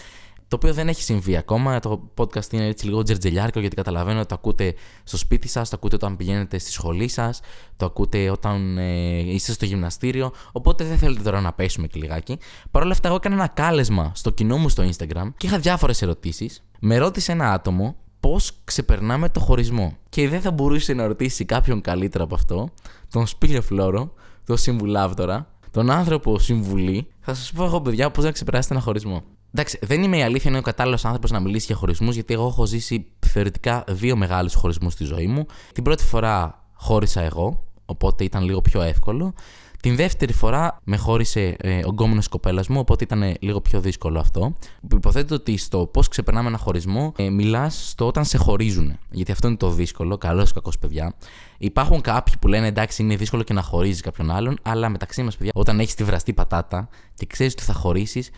Το 0.48 0.58
οποίο 0.58 0.74
δεν 0.74 0.88
έχει 0.88 1.02
συμβεί 1.02 1.36
ακόμα. 1.36 1.80
Το 1.80 2.10
podcast 2.16 2.52
είναι 2.52 2.66
έτσι 2.66 2.86
λίγο 2.86 3.02
τζερτζελιάρικο 3.02 3.60
γιατί 3.60 3.76
καταλαβαίνω 3.76 4.18
ότι 4.18 4.28
το 4.28 4.34
ακούτε 4.34 4.74
στο 5.04 5.16
σπίτι 5.16 5.48
σας, 5.48 5.68
το 5.68 5.76
ακούτε 5.76 5.94
όταν 5.94 6.16
πηγαίνετε 6.16 6.58
στη 6.58 6.70
σχολή 6.70 7.08
σας, 7.08 7.40
το 7.76 7.86
ακούτε 7.86 8.30
όταν 8.30 8.78
ε, 8.78 9.18
είστε 9.18 9.52
στο 9.52 9.64
γυμναστήριο. 9.64 10.32
Οπότε 10.52 10.84
δεν 10.84 10.98
θέλετε 10.98 11.22
τώρα 11.22 11.40
να 11.40 11.52
πέσουμε 11.52 11.86
και 11.86 12.00
λιγάκι. 12.00 12.38
Παρ' 12.70 12.82
όλα 12.82 12.92
αυτά, 12.92 13.08
εγώ 13.08 13.16
έκανα 13.16 13.34
ένα 13.34 13.48
κάλεσμα 13.48 14.12
στο 14.14 14.30
κοινό 14.30 14.56
μου 14.56 14.68
στο 14.68 14.88
Instagram 14.88 15.28
και 15.36 15.46
είχα 15.46 15.58
διάφορες 15.58 16.02
ερωτήσεις. 16.02 16.62
Με 16.80 16.98
ρώτησε 16.98 17.32
ένα 17.32 17.52
άτομο 17.52 17.96
πώς 18.20 18.52
ξεπερνάμε 18.64 19.28
το 19.28 19.40
χωρισμό. 19.40 19.96
Και 20.08 20.28
δεν 20.28 20.40
θα 20.40 20.50
μπορούσε 20.50 20.92
να 20.92 21.06
ρωτήσει 21.06 21.44
κάποιον 21.44 21.80
καλύτερο 21.80 22.24
από 22.24 22.34
αυτό, 22.34 22.68
τον 23.10 23.26
Σπίλιο 23.26 23.62
Φλόρο, 23.62 24.14
τον 24.46 24.56
συμβουλάβδορα, 24.56 25.46
τον 25.70 25.90
άνθρωπο 25.90 26.38
συμβουλή, 26.38 27.06
θα 27.20 27.34
σας 27.34 27.52
πω 27.52 27.64
εγώ, 27.64 27.80
παιδιά, 27.80 28.10
πώς 28.10 28.24
να 28.24 28.30
ξεπεράσετε 28.30 28.74
ένα 28.74 28.82
χωρισμό. 28.82 29.22
Εντάξει, 29.54 29.78
δεν 29.82 30.02
είμαι 30.02 30.16
η 30.16 30.22
αλήθεια, 30.22 30.50
είναι 30.50 30.58
ο 30.58 30.62
κατάλληλος 30.62 31.04
άνθρωπος 31.04 31.30
να 31.30 31.40
μιλήσει 31.40 31.66
για 31.66 31.76
χωρισμούς, 31.76 32.14
γιατί 32.14 32.34
εγώ 32.34 32.46
έχω 32.46 32.66
ζήσει 32.66 33.06
θεωρητικά 33.26 33.84
δύο 33.88 34.16
μεγάλους 34.16 34.54
χωρισμούς 34.54 34.92
στη 34.92 35.04
ζωή 35.04 35.26
μου. 35.26 35.46
Την 35.72 35.82
πρώτη 35.82 36.04
φορά 36.04 36.64
χώρισα 36.74 37.20
εγώ, 37.20 37.64
οπότε 37.84 38.24
ήταν 38.24 38.44
λίγο 38.44 38.60
πιο 38.60 38.82
εύκολο. 38.82 39.34
Την 39.82 39.96
δεύτερη 39.96 40.32
φορά 40.32 40.80
με 40.84 40.96
χώρισε 40.96 41.56
ε, 41.58 41.78
ο 41.84 41.88
γκόμενο 41.88 42.22
κοπέλας 42.30 42.68
μου, 42.68 42.78
οπότε 42.78 43.04
ήταν 43.04 43.34
λίγο 43.40 43.60
πιο 43.60 43.80
δύσκολο 43.80 44.20
αυτό. 44.20 44.54
Υποθέτω 44.92 45.34
ότι 45.34 45.56
στο 45.56 45.86
πώς 45.86 46.08
ξεπερνάμε 46.08 46.48
ένα 46.48 46.58
χωρισμό, 46.58 47.12
ε, 47.16 47.30
μιλάς 47.30 47.88
στο 47.88 48.06
όταν 48.06 48.24
σε 48.24 48.38
χωρίζουν. 48.38 48.98
Γιατί 49.10 49.32
αυτό 49.32 49.48
είναι 49.48 49.56
το 49.56 49.70
δύσκολο, 49.70 50.18
καλός 50.18 50.50
ή 50.50 50.52
κακός 50.52 50.78
παιδιά. 50.78 51.14
Υπάρχουν 51.58 52.00
κάποιοι 52.00 52.34
που 52.40 52.48
λένε 52.48 52.66
εντάξει, 52.66 53.02
είναι 53.02 53.16
δύσκολο 53.16 53.42
και 53.42 53.52
να 53.52 53.62
χωρίζεις 53.62 54.00
κάποιον 54.00 54.30
άλλον, 54.30 54.58
αλλά 54.62 54.88
μεταξύ 54.88 55.22
μας, 55.22 55.36
παιδιά, 55.36 55.52
όταν 55.54 55.80
έχεις 55.80 55.94
τη 55.94 56.04
βραστή 56.04 56.32
πατάτα 56.32 56.88
και 57.14 57.26
ξέρεις 57.26 57.52
ότι 57.52 57.62
θα 57.62 57.72
χωρίσεις, 57.72 58.30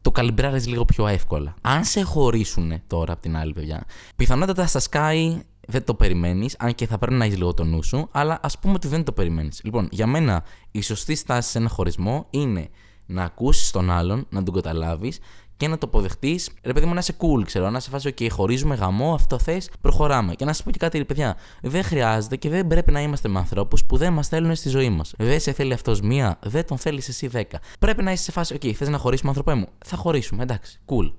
το 0.00 0.10
καλυμπράρεις 0.10 0.66
λίγο 0.66 0.84
πιο 0.84 1.06
εύκολα. 1.06 1.54
Αν 1.60 1.84
σε 1.84 2.02
χωρίσουν 2.02 2.72
τώρα 2.86 3.12
από 3.12 3.22
την 3.22 3.36
άλλη, 3.36 3.52
παιδιά, 3.52 3.84
πιθανότατα 4.16 4.66
στα 4.66 4.80
Sky 4.90 5.38
δεν 5.70 5.84
το 5.84 5.94
περιμένεις, 5.94 6.56
αν 6.58 6.74
και 6.74 6.86
θα 6.86 6.98
πρέπει 6.98 7.16
να 7.16 7.24
έχεις 7.24 7.36
λίγο 7.36 7.54
το 7.54 7.64
νου 7.64 7.82
σου, 7.82 8.08
αλλά 8.10 8.38
ας 8.42 8.58
πούμε 8.58 8.74
ότι 8.74 8.88
δεν 8.88 9.04
το 9.04 9.12
περιμένεις. 9.12 9.60
Λοιπόν, 9.64 9.88
για 9.90 10.06
μένα 10.06 10.44
η 10.70 10.80
σωστή 10.82 11.14
στάση 11.14 11.50
σε 11.50 11.58
ένα 11.58 11.68
χωρισμό 11.68 12.26
είναι 12.30 12.68
να 13.06 13.22
ακούσεις 13.22 13.70
τον 13.70 13.90
άλλον, 13.90 14.26
να 14.30 14.42
τον 14.42 14.54
καταλάβεις 14.54 15.18
και 15.56 15.68
να 15.68 15.78
το 15.78 15.86
αποδεχτείς, 15.86 16.50
ρε 16.62 16.72
παιδί 16.72 16.86
μου, 16.86 16.92
να 16.92 16.98
είσαι 16.98 17.16
cool, 17.18 17.44
ξέρω. 17.44 17.70
Να 17.70 17.80
σε 17.80 17.90
φάσει, 17.90 18.14
OK, 18.18 18.28
χωρίζουμε 18.30 18.74
γαμό, 18.74 19.14
αυτό 19.14 19.38
θες, 19.38 19.70
προχωράμε. 19.80 20.34
Και 20.34 20.44
να 20.44 20.52
σα 20.52 20.62
πω 20.62 20.70
και 20.70 20.78
κάτι, 20.78 20.98
ρε 20.98 21.04
παιδιά, 21.04 21.36
δεν 21.62 21.82
χρειάζεται 21.82 22.36
και 22.36 22.48
δεν 22.48 22.66
πρέπει 22.66 22.92
να 22.92 23.00
είμαστε 23.00 23.28
με 23.28 23.38
ανθρώπους 23.38 23.84
που 23.84 23.96
δεν 23.96 24.12
μας 24.12 24.28
θέλουν 24.28 24.54
στη 24.54 24.68
ζωή 24.68 24.90
μας. 24.90 25.14
Δεν 25.18 25.40
σε 25.40 25.52
θέλει 25.52 25.72
αυτός 25.72 26.00
μία, 26.00 26.38
δεν 26.42 26.66
τον 26.66 26.78
θέλεις 26.78 27.08
εσύ 27.08 27.26
δέκα. 27.26 27.60
Πρέπει 27.78 28.02
να 28.02 28.12
είσαι 28.12 28.22
σε 28.22 28.32
φάση, 28.32 28.58
OK, 28.60 28.72
θες 28.72 28.88
να 28.88 28.98
χωρίσουμε, 28.98 29.28
άνθρωπέ 29.28 29.54
μου. 29.54 29.68
Θα 29.84 29.96
χωρίσουμε, 29.96 30.42
εντάξει, 30.42 30.80
cool. 30.86 31.12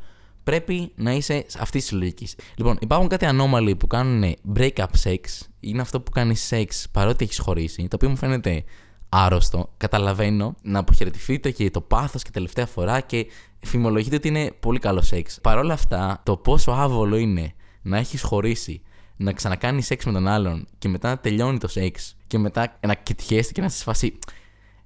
Πρέπει 0.44 0.92
να 0.96 1.12
είσαι 1.12 1.46
αυτής 1.60 1.84
της 1.84 1.92
λογικής. 1.92 2.36
Λοιπόν, 2.56 2.78
υπάρχουν 2.82 3.08
κάτι 3.08 3.26
ανώμαλοι 3.26 3.76
που 3.76 3.88
κάνουν 3.88 4.36
break-up 4.56 4.86
sex. 5.04 5.20
Είναι 5.60 5.82
αυτό 5.82 6.02
που 6.02 6.12
κάνει 6.12 6.36
σεξ 6.36 6.88
παρότι 6.92 7.24
έχεις 7.24 7.40
χωρίσει, 7.40 7.88
το 7.88 7.96
οποίο 7.96 8.10
μου 8.10 8.16
φαίνεται 8.16 8.64
άρρωστο. 9.10 9.74
Καταλαβαίνω 9.78 10.56
να 10.62 10.80
αποχαιρετηθείτε 10.80 11.52
και 11.52 11.72
το 11.72 11.82
πάθος 11.82 12.24
και 12.24 12.30
τελευταία 12.32 12.66
φορά 12.66 13.02
και 13.02 13.28
φημολογείται 13.60 14.16
ότι 14.16 14.28
είναι 14.28 14.52
πολύ 14.60 14.80
καλό 14.80 15.02
σεξ. 15.02 15.40
Παρ' 15.42 15.58
όλα 15.58 15.74
αυτά, 15.74 16.22
το 16.26 16.38
πόσο 16.38 16.72
άβολο 16.72 17.18
είναι 17.18 17.54
να 17.82 17.98
έχεις 17.98 18.22
χωρίσει, 18.22 18.82
να 19.16 19.34
ξανακάνεις 19.34 19.86
σεξ 19.86 20.06
με 20.06 20.12
τον 20.12 20.28
άλλον 20.28 20.68
και 20.78 20.90
μετά 20.90 21.10
να 21.10 21.18
τελειώνει 21.18 21.58
το 21.58 21.68
σεξ 21.68 22.16
και 22.28 22.38
μετά 22.38 22.78
να 22.88 22.94
κοιτιέστε 22.94 23.54
και 23.54 23.62
να 23.62 23.70
σας 23.70 23.84
φάσει. 23.84 24.20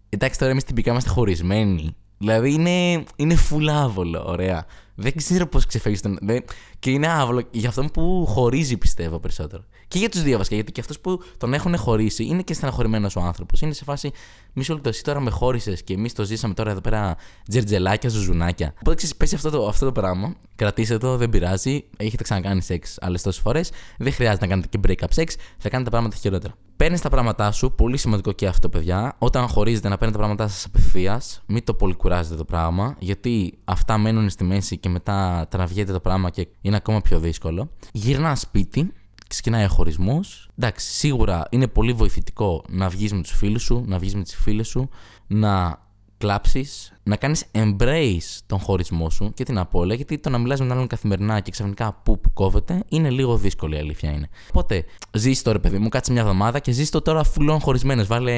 Εντάξει, 0.10 0.40
τώρα 0.40 0.52
εμείς 0.52 0.64
τυπικά 0.64 0.92
είμαστε 0.92 1.10
χωρισμένοι. 1.10 1.96
Δηλαδή 2.18 2.54
είναι, 2.54 3.04
είναι 3.16 3.36
φουλάβολο, 3.36 4.24
ωραία. 4.26 4.66
Δεν 4.96 5.16
ξέρω 5.16 5.48
πώς 5.48 5.66
ξεφεύγεις 5.66 6.02
τον. 6.02 6.20
Και 6.80 6.92
είναι 6.92 7.08
άβολο 7.08 7.44
για 7.52 7.70
αυτόν 7.70 7.92
που 7.92 8.26
χωρίζει, 8.28 8.78
πιστεύω 8.78 9.20
περισσότερο. 9.20 9.64
Και 9.88 10.00
για 10.00 10.10
τους 10.10 10.22
δύο 10.22 10.38
βασικά, 10.38 10.56
γιατί 10.56 10.72
και 10.72 10.82
αυτού 10.82 11.02
που 11.02 11.22
τον 11.38 11.54
έχουν 11.54 11.78
χωρίσει 11.78 12.26
είναι 12.26 12.42
και 12.42 12.54
στεναχωρημένος 12.54 13.16
ο 13.16 13.20
άνθρωπος. 13.20 13.62
Είναι 13.62 13.74
σε 13.74 13.84
φάση, 13.84 14.12
μισό 14.54 14.74
λεπτό, 14.74 14.90
εσύ 14.90 15.04
τώρα 15.04 15.20
με 15.20 15.30
χώρισες 15.30 15.84
και 15.84 15.94
εμείς 15.94 16.14
το 16.14 16.24
ζήσαμε 16.24 16.54
τώρα 16.54 16.72
εδώ 16.72 16.82
πέρα 16.82 17.16
τζερτζελάκια, 17.50 18.10
ζουζουνάκια. 18.10 18.74
Οπότε 18.80 18.96
ξέρεις, 18.96 19.16
πέσει 19.16 19.36
αυτό 19.36 19.50
το, 19.50 19.68
αυτό 19.68 19.86
το 19.86 19.92
πράγμα, 19.92 20.36
κρατήστε 20.56 20.98
το, 20.98 21.18
δεν 21.18 21.30
πειράζει. 21.30 21.84
Έχετε 21.98 22.24
ξανακάνει 22.24 22.62
σεξ 22.62 22.98
άλλες 23.02 23.22
τόσες 23.22 23.42
φορές. 23.42 23.72
Δεν 23.98 24.14
χρειάζεται 24.14 24.46
να 24.46 24.52
κάνετε 24.52 24.78
και 24.78 24.80
break-up 24.88 25.22
sex, 25.22 25.28
θα 25.58 25.70
κάνετε 25.70 25.84
τα 25.84 25.90
πράγματα 25.90 26.16
χειρότερα. 26.16 26.54
Παίρνεις 26.78 27.02
τα 27.02 27.10
πράγματά 27.10 27.52
σου, 27.52 27.72
πολύ 27.72 27.98
σημαντικό 27.98 28.32
και 28.32 28.48
αυτό, 28.48 28.70
παιδιά. 28.70 29.16
Όταν 29.18 29.48
χωρίζετε, 29.48 29.90
να 29.90 29.98
παίρνετε 29.98 30.20
τα 30.22 30.26
πράγματά 30.26 30.54
σας 30.54 30.66
απευθείας. 30.66 31.42
Μην 31.46 31.64
το 31.64 31.74
πολύ 31.74 31.94
κουράζετε 31.94 32.36
το 32.36 32.46
πράγμα, 32.46 32.96
γιατί 33.00 33.58
αυτά 33.66 33.98
μένουν 33.98 34.30
στη 34.30 34.44
μέση 34.44 34.78
και 34.84 34.90
μετά 34.90 35.48
τραβιέται 35.50 35.92
το 35.92 36.00
πράγμα 36.00 36.30
και 36.30 36.48
είναι 36.62 36.76
ακόμα 36.76 37.02
πιο 37.02 37.20
δύσκολο. 37.20 37.70
Γυρνά 37.92 38.36
σπίτι, 38.36 38.94
ξεκινάει 39.28 39.66
ο 39.66 39.68
χωρισμός. 39.68 40.50
Εντάξει, 40.58 40.92
σίγουρα 40.92 41.48
είναι 41.50 41.68
πολύ 41.68 41.94
βοηθητικό 41.94 42.64
να 42.70 42.90
βγεις 42.90 43.14
με 43.14 43.22
τους 43.22 43.32
φίλους 43.32 43.64
σου, 43.64 43.84
να 43.88 44.00
βγεις 44.00 44.16
με 44.16 44.24
τις 44.24 44.36
φίλες 44.36 44.68
σου, 44.68 44.90
να 45.28 45.82
κλάψεις, 46.24 46.94
να 47.04 47.16
κάνεις 47.16 47.46
embrace 47.52 48.40
τον 48.46 48.60
χωρισμό 48.60 49.10
σου 49.10 49.32
και 49.34 49.44
την 49.44 49.58
απώλεια, 49.58 49.96
γιατί 49.96 50.18
το 50.18 50.30
να 50.30 50.38
μιλάς 50.38 50.60
με 50.60 50.66
τον 50.66 50.76
άλλον 50.76 50.88
καθημερινά 50.88 51.40
και 51.40 51.52
ξαφνικά 51.52 52.02
που, 52.04 52.20
που 52.20 52.34
κόβεται 52.34 52.84
είναι 52.88 53.10
λίγο 53.10 53.38
δύσκολο 53.38 53.76
η 53.76 53.80
αλήθεια 53.80 54.12
είναι. 54.12 54.30
Οπότε, 54.50 54.86
ζήσει 55.12 55.44
τώρα, 55.44 55.60
παιδί 55.60 55.78
μου, 55.78 55.90
κάτσε 55.90 56.12
μια 56.12 56.22
εβδομάδα 56.22 56.60
και 56.60 56.72
ζήσει 56.72 56.92
το 56.92 57.02
τώρα 57.02 57.24
φουλών 57.24 57.60
χωρισμένος. 57.60 58.08
Βάλε 58.08 58.34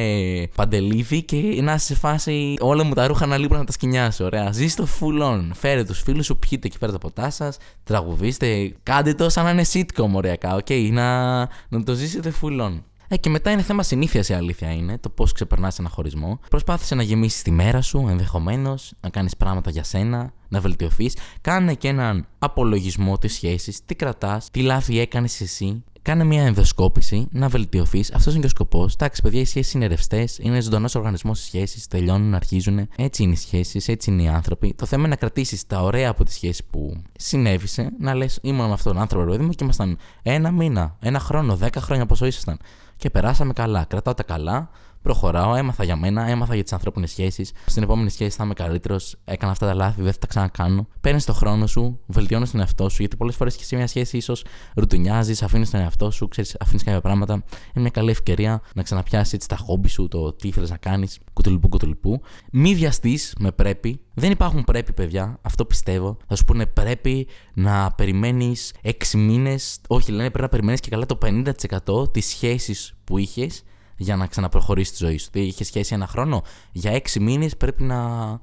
παντελίδι 0.56 1.24
και 1.24 1.38
να 1.62 1.74
είσαι 1.74 1.86
σε 1.86 1.96
φάση 1.96 2.54
όλα 2.60 2.84
μου 2.84 2.94
τα 2.94 3.08
ρούχα 3.08 3.26
να 3.26 3.38
λείπουν 3.38 3.58
να 3.58 3.64
τα 3.64 3.72
σκηνιάσει. 3.72 4.24
Ωραία. 4.24 4.52
Ζήσει 4.52 4.76
το 4.76 4.86
φουλών. 4.86 5.52
Φέρε 5.56 5.84
τους 5.84 6.02
φίλους 6.02 6.26
σου, 6.26 6.38
πιείτε 6.38 6.68
εκεί 6.68 6.78
πέρα 6.78 6.92
τα 6.92 6.98
ποτά 6.98 7.30
σας, 7.30 7.58
τραγουδίστε, 7.84 8.76
κάντε 8.84 9.14
το 9.14 9.30
σαν 9.30 9.44
να 9.44 9.50
είναι 9.50 9.66
sitcom, 9.74 10.10
ωραία. 10.14 10.36
Okay, 10.42 10.90
να, 10.92 11.38
να 11.70 11.84
το 11.84 11.94
ζήσετε 11.94 12.30
φουλών. 12.30 12.84
Ε, 13.08 13.18
και 13.18 13.30
μετά 13.30 13.52
είναι 13.52 13.62
θέμα 13.62 13.84
συνήθειας 13.84 14.30
η 14.30 14.34
αλήθεια 14.34 14.72
είναι, 14.72 14.98
το 14.98 15.10
πώς 15.10 15.32
ξεπερνάς 15.32 15.80
ένα 15.80 15.90
χωρισμό. 15.90 16.40
Προσπάθησε 16.50 16.96
να 16.96 17.04
γεμίσεις 17.04 17.42
τη 17.42 17.52
μέρα 17.52 17.82
σου, 17.82 18.06
ενδεχομένως, 18.10 18.94
να 19.02 19.10
κάνεις 19.10 19.38
πράγματα 19.38 19.70
για 19.70 19.84
σένα, 19.84 20.34
να 20.48 20.60
βελτιωθείς. 20.60 21.18
Κάνε 21.42 21.74
και 21.74 21.88
έναν 21.88 22.28
απολογισμό 22.40 23.18
της 23.18 23.34
σχέσης, 23.34 23.86
τι 23.86 23.96
κρατάς, 23.96 24.52
τι 24.52 24.62
λάθη 24.62 25.00
έκανες 25.00 25.42
εσύ, 25.42 25.84
Κάνε 26.06 26.24
μια 26.24 26.44
ενδοσκόπηση, 26.44 27.28
να 27.32 27.48
βελτιωθείς. 27.48 28.14
Αυτός 28.14 28.34
είναι 28.34 28.42
και 28.42 28.46
ο 28.46 28.50
σκοπός. 28.50 28.94
Εντάξει, 28.94 29.22
παιδιά, 29.22 29.40
οι 29.40 29.46
σχέσεις 29.46 29.74
είναι 29.74 29.88
ρευστές, 29.88 30.38
είναι 30.42 30.62
ζωντανός 30.62 30.96
οργανισμός 30.96 31.40
οι 31.40 31.44
σχέσεις, 31.44 31.88
τελειώνουν, 31.88 32.34
αρχίζουν. 32.34 32.88
Έτσι 32.96 33.24
είναι 33.24 33.32
οι 33.32 33.36
σχέσεις, 33.36 33.88
έτσι 33.88 34.12
είναι 34.12 34.22
οι 34.22 34.28
άνθρωποι. 34.28 34.74
Το 34.74 34.86
θέμα 34.86 35.02
είναι 35.02 35.10
να 35.10 35.16
κρατήσεις 35.16 35.68
τα 35.68 35.82
ωραία 35.82 36.10
από 36.10 36.24
τη 36.24 36.34
σχέση 36.34 36.64
που 36.70 37.02
συνέβησε, 37.18 37.92
να 38.00 38.16
λες: 38.16 38.40
Ήμουν 38.42 38.68
με 38.68 38.74
αυτόν 38.74 38.94
τον 38.94 39.02
άνθρωπο, 39.02 39.26
παιδί 39.32 39.44
μου, 39.44 39.50
και 39.50 39.64
ήμασταν 39.64 39.98
ένα 40.22 40.52
μήνα, 40.52 40.96
ένα 41.00 41.20
χρόνο, 41.20 41.56
δέκα 41.56 41.82
χρόνια 41.82 42.06
πόσο 42.06 42.26
ήσασταν. 42.26 42.58
Και 42.98 43.10
περάσαμε 43.10 43.54
καλά. 43.54 43.84
Κρατάω 43.84 44.14
τα 44.14 44.24
καλά, 44.24 44.70
προχωράω, 45.06 45.56
έμαθα 45.56 45.84
για 45.84 45.96
μένα, 45.96 46.28
έμαθα 46.28 46.54
για 46.54 46.64
τις 46.64 46.74
ανθρώπινες 46.74 47.10
σχέσεις. 47.10 47.52
Στην 47.66 47.84
επόμενη 47.84 48.10
σχέση 48.10 48.38
θα 48.38 48.44
είμαι 48.44 48.54
καλύτερος, 48.54 49.16
έκανα 49.26 49.52
αυτά 49.52 49.66
τα 49.68 49.74
λάθη, 49.74 50.02
δεν 50.02 50.12
θα 50.12 50.20
τα 50.20 50.28
ξανακάνω. 50.28 50.88
Παίρνεις 51.02 51.26
το 51.26 51.34
χρόνο 51.34 51.68
σου, 51.68 52.00
βελτιώνεις 52.06 52.52
τον 52.52 52.60
εαυτό 52.60 52.90
σου, 52.90 52.96
γιατί 53.00 53.16
πολλές 53.16 53.36
φορές 53.36 53.56
και 53.56 53.64
σε 53.64 53.76
μια 53.76 53.88
σχέση 53.88 54.18
ίσως 54.18 54.44
ρουτουνιάζει, 54.76 55.44
αφήνεις 55.44 55.70
τον 55.70 55.80
εαυτό 55.80 56.12
σου, 56.12 56.28
αφήνεις 56.60 56.84
κάποια 56.84 57.02
πράγματα. 57.02 57.34
Είναι 57.34 57.44
μια 57.74 57.90
καλή 57.90 58.10
ευκαιρία 58.10 58.62
να 58.76 58.84
ξαναπιάσεις 58.84 59.46
τα 59.46 59.56
χόμπι 59.56 59.88
σου, 59.88 60.08
το 60.08 60.34
τι 60.34 60.48
ήθελε 60.48 60.68
να 60.68 60.78
κάνεις, 60.78 61.20
κουτουλουπού, 61.34 61.70
κουτουλουπού. 61.70 62.22
Μη 62.52 62.76
βιαστείς 62.76 63.36
με 63.40 63.52
πρέπει. 63.52 64.00
Δεν 64.14 64.32
υπάρχουν 64.32 64.64
πρέπει, 64.64 64.94
παιδιά. 64.94 65.40
Αυτό 65.42 65.66
πιστεύω. 65.66 66.18
Θα 66.28 66.36
σου 66.36 66.46
πούνε 66.46 66.66
πρέπει 66.66 67.28
να 67.54 67.92
περιμένεις 67.92 68.74
6 68.82 69.18
μήνες. 69.18 69.80
Όχι, 69.88 70.12
λένε 70.12 70.30
πρέπει 70.30 70.42
να 70.42 70.50
περιμένεις 70.50 70.80
και 70.80 70.90
καλά 70.90 71.06
το 71.06 71.18
50% 71.22 72.12
της 72.14 72.26
σχέσης 72.26 72.94
που 73.04 73.18
είχες 73.18 73.64
για 73.98 74.16
να 74.16 74.28
ξαναπροχωρήσει 74.28 74.92
τη 74.92 74.98
ζωή 75.06 75.18
σου. 75.18 75.30
Τι 75.30 75.42
είχε 75.42 75.64
σχέση 75.64 75.94
ένα 75.94 76.08
χρόνο; 76.08 76.44
Για 76.72 76.92
έξι 76.92 77.20
μήνες 77.20 77.58
πρέπει 77.58 77.84
να 77.84 78.00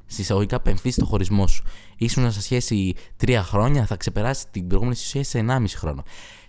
συσσαγωγικά 0.07 0.61
πενθεί 0.61 0.95
το 0.95 1.05
χωρισμό 1.05 1.47
σου. 1.47 1.65
Ήσουν 1.97 2.33
σε 2.33 2.43
σχέση 2.43 2.95
τρία 3.17 3.43
χρόνια, 3.43 3.87
θα 3.87 3.97
ξεπεράσει 3.97 4.45
την 4.51 4.67
προηγούμενη 4.67 4.97
σχέση 4.97 5.31
σε 5.31 5.45
1,5 5.49 5.65
χρόνο. 5.77 6.03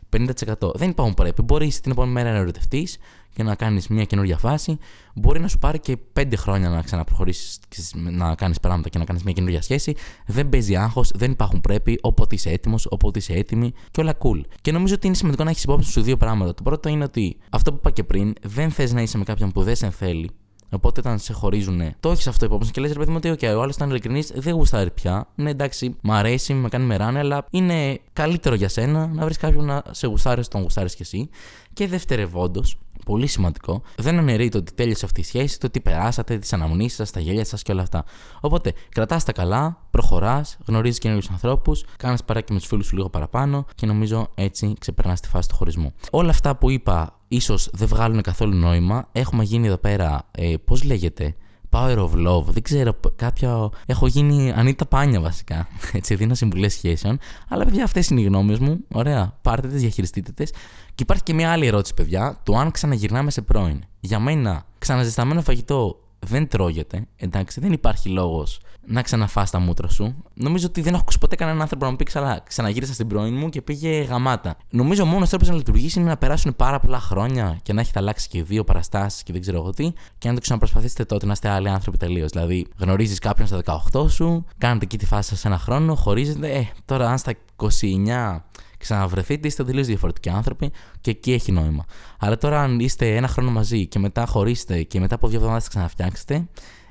50%. 0.09 0.75
Δεν 0.75 0.89
υπάρχουν 0.89 1.13
πρέπει. 1.13 1.41
Μπορείς 1.41 1.79
την 1.79 1.91
επόμενη 1.91 2.13
μέρα 2.13 2.31
να 2.31 2.37
ερωτευτείς 2.37 2.97
και 3.33 3.43
να 3.43 3.55
κάνεις 3.55 3.87
μια 3.87 4.03
καινούργια 4.03 4.37
φάση. 4.37 4.77
Μπορεί 5.15 5.39
να 5.39 5.47
σου 5.47 5.59
πάρει 5.59 5.79
και 5.79 5.97
5 6.19 6.33
χρόνια 6.35 6.69
να 6.69 6.81
ξαναπροχωρήσεις 6.81 7.59
να 7.93 8.35
κάνεις 8.35 8.59
πράγματα 8.59 8.89
και 8.89 8.97
να 8.97 9.05
κάνεις 9.05 9.23
μια 9.23 9.33
καινούργια 9.33 9.61
σχέση. 9.61 9.95
Δεν 10.25 10.49
παίζει 10.49 10.75
άγχος, 10.75 11.11
δεν 11.15 11.31
υπάρχουν 11.31 11.61
πρέπει, 11.61 11.99
όποτε 12.01 12.35
είσαι 12.35 12.49
έτοιμος, 12.49 12.87
όποτε 12.89 13.19
είσαι 13.19 13.33
έτοιμη 13.33 13.73
και 13.91 14.01
όλα 14.01 14.17
cool. 14.21 14.41
Και 14.61 14.71
νομίζω 14.71 14.93
ότι 14.93 15.07
είναι 15.07 15.15
σημαντικό 15.15 15.43
να 15.43 15.49
έχεις 15.49 15.63
υπόψη 15.63 15.91
σου 15.91 16.01
δύο 16.01 16.17
πράγματα. 16.17 16.53
Το 16.53 16.63
πρώτο 16.63 16.89
είναι 16.89 17.03
ότι 17.03 17.37
αυτό 17.49 17.71
που 17.71 17.77
είπα 17.79 17.91
και 17.91 18.03
πριν, 18.03 18.33
δεν 18.41 18.71
θες 18.71 18.93
να 18.93 19.01
είσαι 19.01 19.17
με 19.17 19.23
κάποιον 19.23 19.51
που 19.51 19.63
δεν 19.63 19.75
σε 19.75 19.89
θέλει 19.89 20.29
Οπότε 20.73 20.99
όταν 20.99 21.19
σε 21.19 21.33
χωρίζουν, 21.33 21.81
το 21.99 22.11
έχεις 22.11 22.27
αυτό 22.27 22.45
υπόψη 22.45 22.71
και 22.71 22.81
λες, 22.81 22.91
ρε 22.91 22.99
παιδί 22.99 23.11
μου, 23.11 23.17
ότι 23.17 23.35
okay, 23.37 23.55
ο 23.57 23.61
άλλος 23.61 23.75
ήταν 23.75 23.89
ειλικρινής, 23.89 24.31
δεν 24.35 24.53
γουστάρει 24.53 24.91
πια. 24.91 25.27
Ναι, 25.35 25.49
εντάξει, 25.49 25.95
μ' 26.01 26.11
αρέσει, 26.11 26.53
με 26.53 26.69
κάνει 26.69 26.85
μεράνε, 26.85 27.19
αλλά 27.19 27.45
είναι 27.49 27.99
καλύτερο 28.13 28.55
για 28.55 28.69
σένα 28.69 29.07
να 29.07 29.23
βρεις 29.23 29.37
κάποιον 29.37 29.65
να 29.65 29.83
σε 29.91 30.07
γουστάρει, 30.07 30.45
τον 30.45 30.61
γουστάρεις 30.61 30.95
κι 30.95 31.01
εσύ. 31.01 31.29
Και 31.73 31.87
δευτερευόντω, 31.87 32.63
πολύ 33.05 33.27
σημαντικό, 33.27 33.81
δεν 33.97 34.17
αναιρεί 34.17 34.49
το 34.49 34.57
ότι 34.57 34.73
τέλειωσε 34.73 35.05
αυτή 35.05 35.21
η 35.21 35.23
σχέση, 35.23 35.59
το 35.59 35.67
ότι 35.67 35.79
περάσατε, 35.79 36.37
τις 36.37 36.53
αναμνήσεις 36.53 36.97
σας, 36.97 37.11
τα 37.11 37.19
γέλια 37.19 37.45
σας 37.45 37.61
και 37.61 37.71
όλα 37.71 37.81
αυτά. 37.81 38.03
Οπότε 38.41 38.73
κρατάς 38.89 39.23
τα 39.23 39.31
καλά, 39.31 39.87
προχωράς, 39.91 40.57
γνωρίζεις 40.67 40.99
καινούριους 40.99 41.29
ανθρώπους, 41.29 41.85
κάνεις 41.97 42.23
παρά 42.23 42.41
και 42.41 42.53
με 42.53 42.59
τους 42.59 42.67
φίλους 42.67 42.85
σου 42.85 42.95
λίγο 42.95 43.09
παραπάνω 43.09 43.65
και 43.75 43.85
νομίζω 43.85 44.27
έτσι 44.35 44.73
ξεπερνάς 44.79 45.19
τη 45.19 45.27
φάση 45.27 45.49
του 45.49 45.55
χωρισμού. 45.55 45.93
Όλα 46.11 46.29
αυτά 46.29 46.55
που 46.55 46.69
είπα 46.69 47.19
ίσως 47.27 47.69
δεν 47.73 47.87
βγάλουν 47.87 48.21
καθόλου 48.21 48.55
νόημα. 48.55 49.07
Έχουμε 49.11 49.43
γίνει 49.43 49.67
εδώ 49.67 49.77
πέρα, 49.77 50.29
ε, 50.31 50.53
πώς 50.65 50.83
λέγεται, 50.83 51.35
Power 51.73 51.97
of 51.97 52.27
Love. 52.27 52.43
Δεν 52.45 52.61
ξέρω, 52.61 52.95
κάποια. 53.15 53.69
Έχω 53.85 54.07
γίνει 54.07 54.51
Ανίτα 54.51 54.85
Πάνια 54.85 55.21
βασικά. 55.21 55.67
Έτσι, 55.93 56.15
δίνω 56.15 56.33
συμβουλές 56.33 56.73
σχέσεων. 56.73 57.19
Αλλά 57.49 57.65
παιδιά, 57.65 57.83
αυτές 57.83 58.09
είναι 58.09 58.21
οι 58.21 58.23
γνώμες 58.23 58.59
μου. 58.59 58.79
Ωραία, 58.91 59.37
πάρτε 59.41 59.67
τις, 59.67 59.81
διαχειριστείτε 59.81 60.31
τις. 60.31 60.51
Και 60.95 61.03
υπάρχει 61.03 61.23
και 61.23 61.33
μια 61.33 61.51
άλλη 61.51 61.65
ερώτηση, 61.65 61.93
παιδιά. 61.93 62.39
Το 62.43 62.57
αν 62.57 62.71
ξαναγυρνάμε 62.71 63.31
σε 63.31 63.41
πρώην. 63.41 63.83
Για 63.99 64.19
μένα, 64.19 64.65
ξαναζεσταμένο 64.77 65.41
φαγητό 65.41 65.99
δεν 66.19 66.47
τρώγεται. 66.47 67.07
Εντάξει, 67.15 67.59
δεν 67.59 67.71
υπάρχει 67.71 68.09
λόγος 68.09 68.59
να 68.85 69.01
ξαναφάς 69.01 69.51
τα 69.51 69.59
μούτρα 69.59 69.87
σου. 69.87 70.15
Νομίζω 70.33 70.67
ότι 70.67 70.81
δεν 70.81 70.93
έχω 70.93 71.01
ακούσει 71.01 71.17
ποτέ 71.17 71.35
κανέναν 71.35 71.61
άνθρωπο 71.61 71.85
να 71.85 71.91
μου 71.91 71.97
πει 71.97 72.03
ξανά. 72.03 72.41
Ξαναγύρισα 72.47 72.93
στην 72.93 73.07
πρώην 73.07 73.37
μου 73.37 73.49
και 73.49 73.61
πήγε 73.61 74.01
γαμάτα. 74.01 74.57
Νομίζω 74.69 75.03
ο 75.03 75.05
μόνος 75.05 75.29
τρόπος 75.29 75.47
να 75.47 75.55
λειτουργήσει 75.55 75.99
είναι 75.99 76.09
να 76.09 76.17
περάσουν 76.17 76.55
πάρα 76.55 76.79
πολλά 76.79 76.99
χρόνια 76.99 77.59
και 77.61 77.73
να 77.73 77.81
έχετε 77.81 77.99
αλλάξει 77.99 78.27
και 78.27 78.43
δύο 78.43 78.63
παραστάσεις 78.63 79.23
και 79.23 79.31
δεν 79.31 79.41
ξέρω 79.41 79.57
εγώ 79.57 79.69
τι, 79.69 79.93
και 80.17 80.27
να 80.27 80.33
το 80.33 80.41
ξαναπροσπαθήσετε 80.41 81.05
τότε 81.05 81.25
να 81.25 81.31
είστε 81.31 81.49
άλλοι 81.49 81.69
άνθρωποι 81.69 81.97
τελείως. 81.97 82.31
Δηλαδή, 82.31 82.67
γνωρίζεις 82.77 83.19
κάποιον 83.19 83.47
στα 83.47 83.61
18 83.91 84.09
σου, 84.09 84.45
κάνετε 84.57 84.85
εκεί 84.85 84.97
τη 84.97 85.05
φάση 85.05 85.29
σας 85.29 85.45
ένα 85.45 85.57
χρόνο, 85.57 85.95
χωρίζετε. 85.95 86.51
Ε, 86.51 86.67
τώρα 86.85 87.09
αν 87.09 87.17
στα 87.17 87.33
29 87.55 88.41
ξαναβρεθείτε, 88.77 89.47
είστε 89.47 89.63
τελείως 89.63 89.87
διαφορετικοί 89.87 90.29
άνθρωποι 90.29 90.71
και 91.01 91.11
εκεί 91.11 91.33
έχει 91.33 91.51
νόημα. 91.51 91.85
Αλλά 92.19 92.37
τώρα, 92.37 92.61
αν 92.61 92.79
είστε 92.79 93.15
ένα 93.15 93.27
χρόνο 93.27 93.51
μαζί 93.51 93.87
και 93.87 93.99
μετά 93.99 94.25
χωρίσετε 94.25 94.83
και 94.83 94.99
μετά 94.99 95.15
από 95.15 95.27
δύο 95.27 95.37
εβδομάδες 95.37 95.67
ξαναφτιάξετε, 95.67 96.47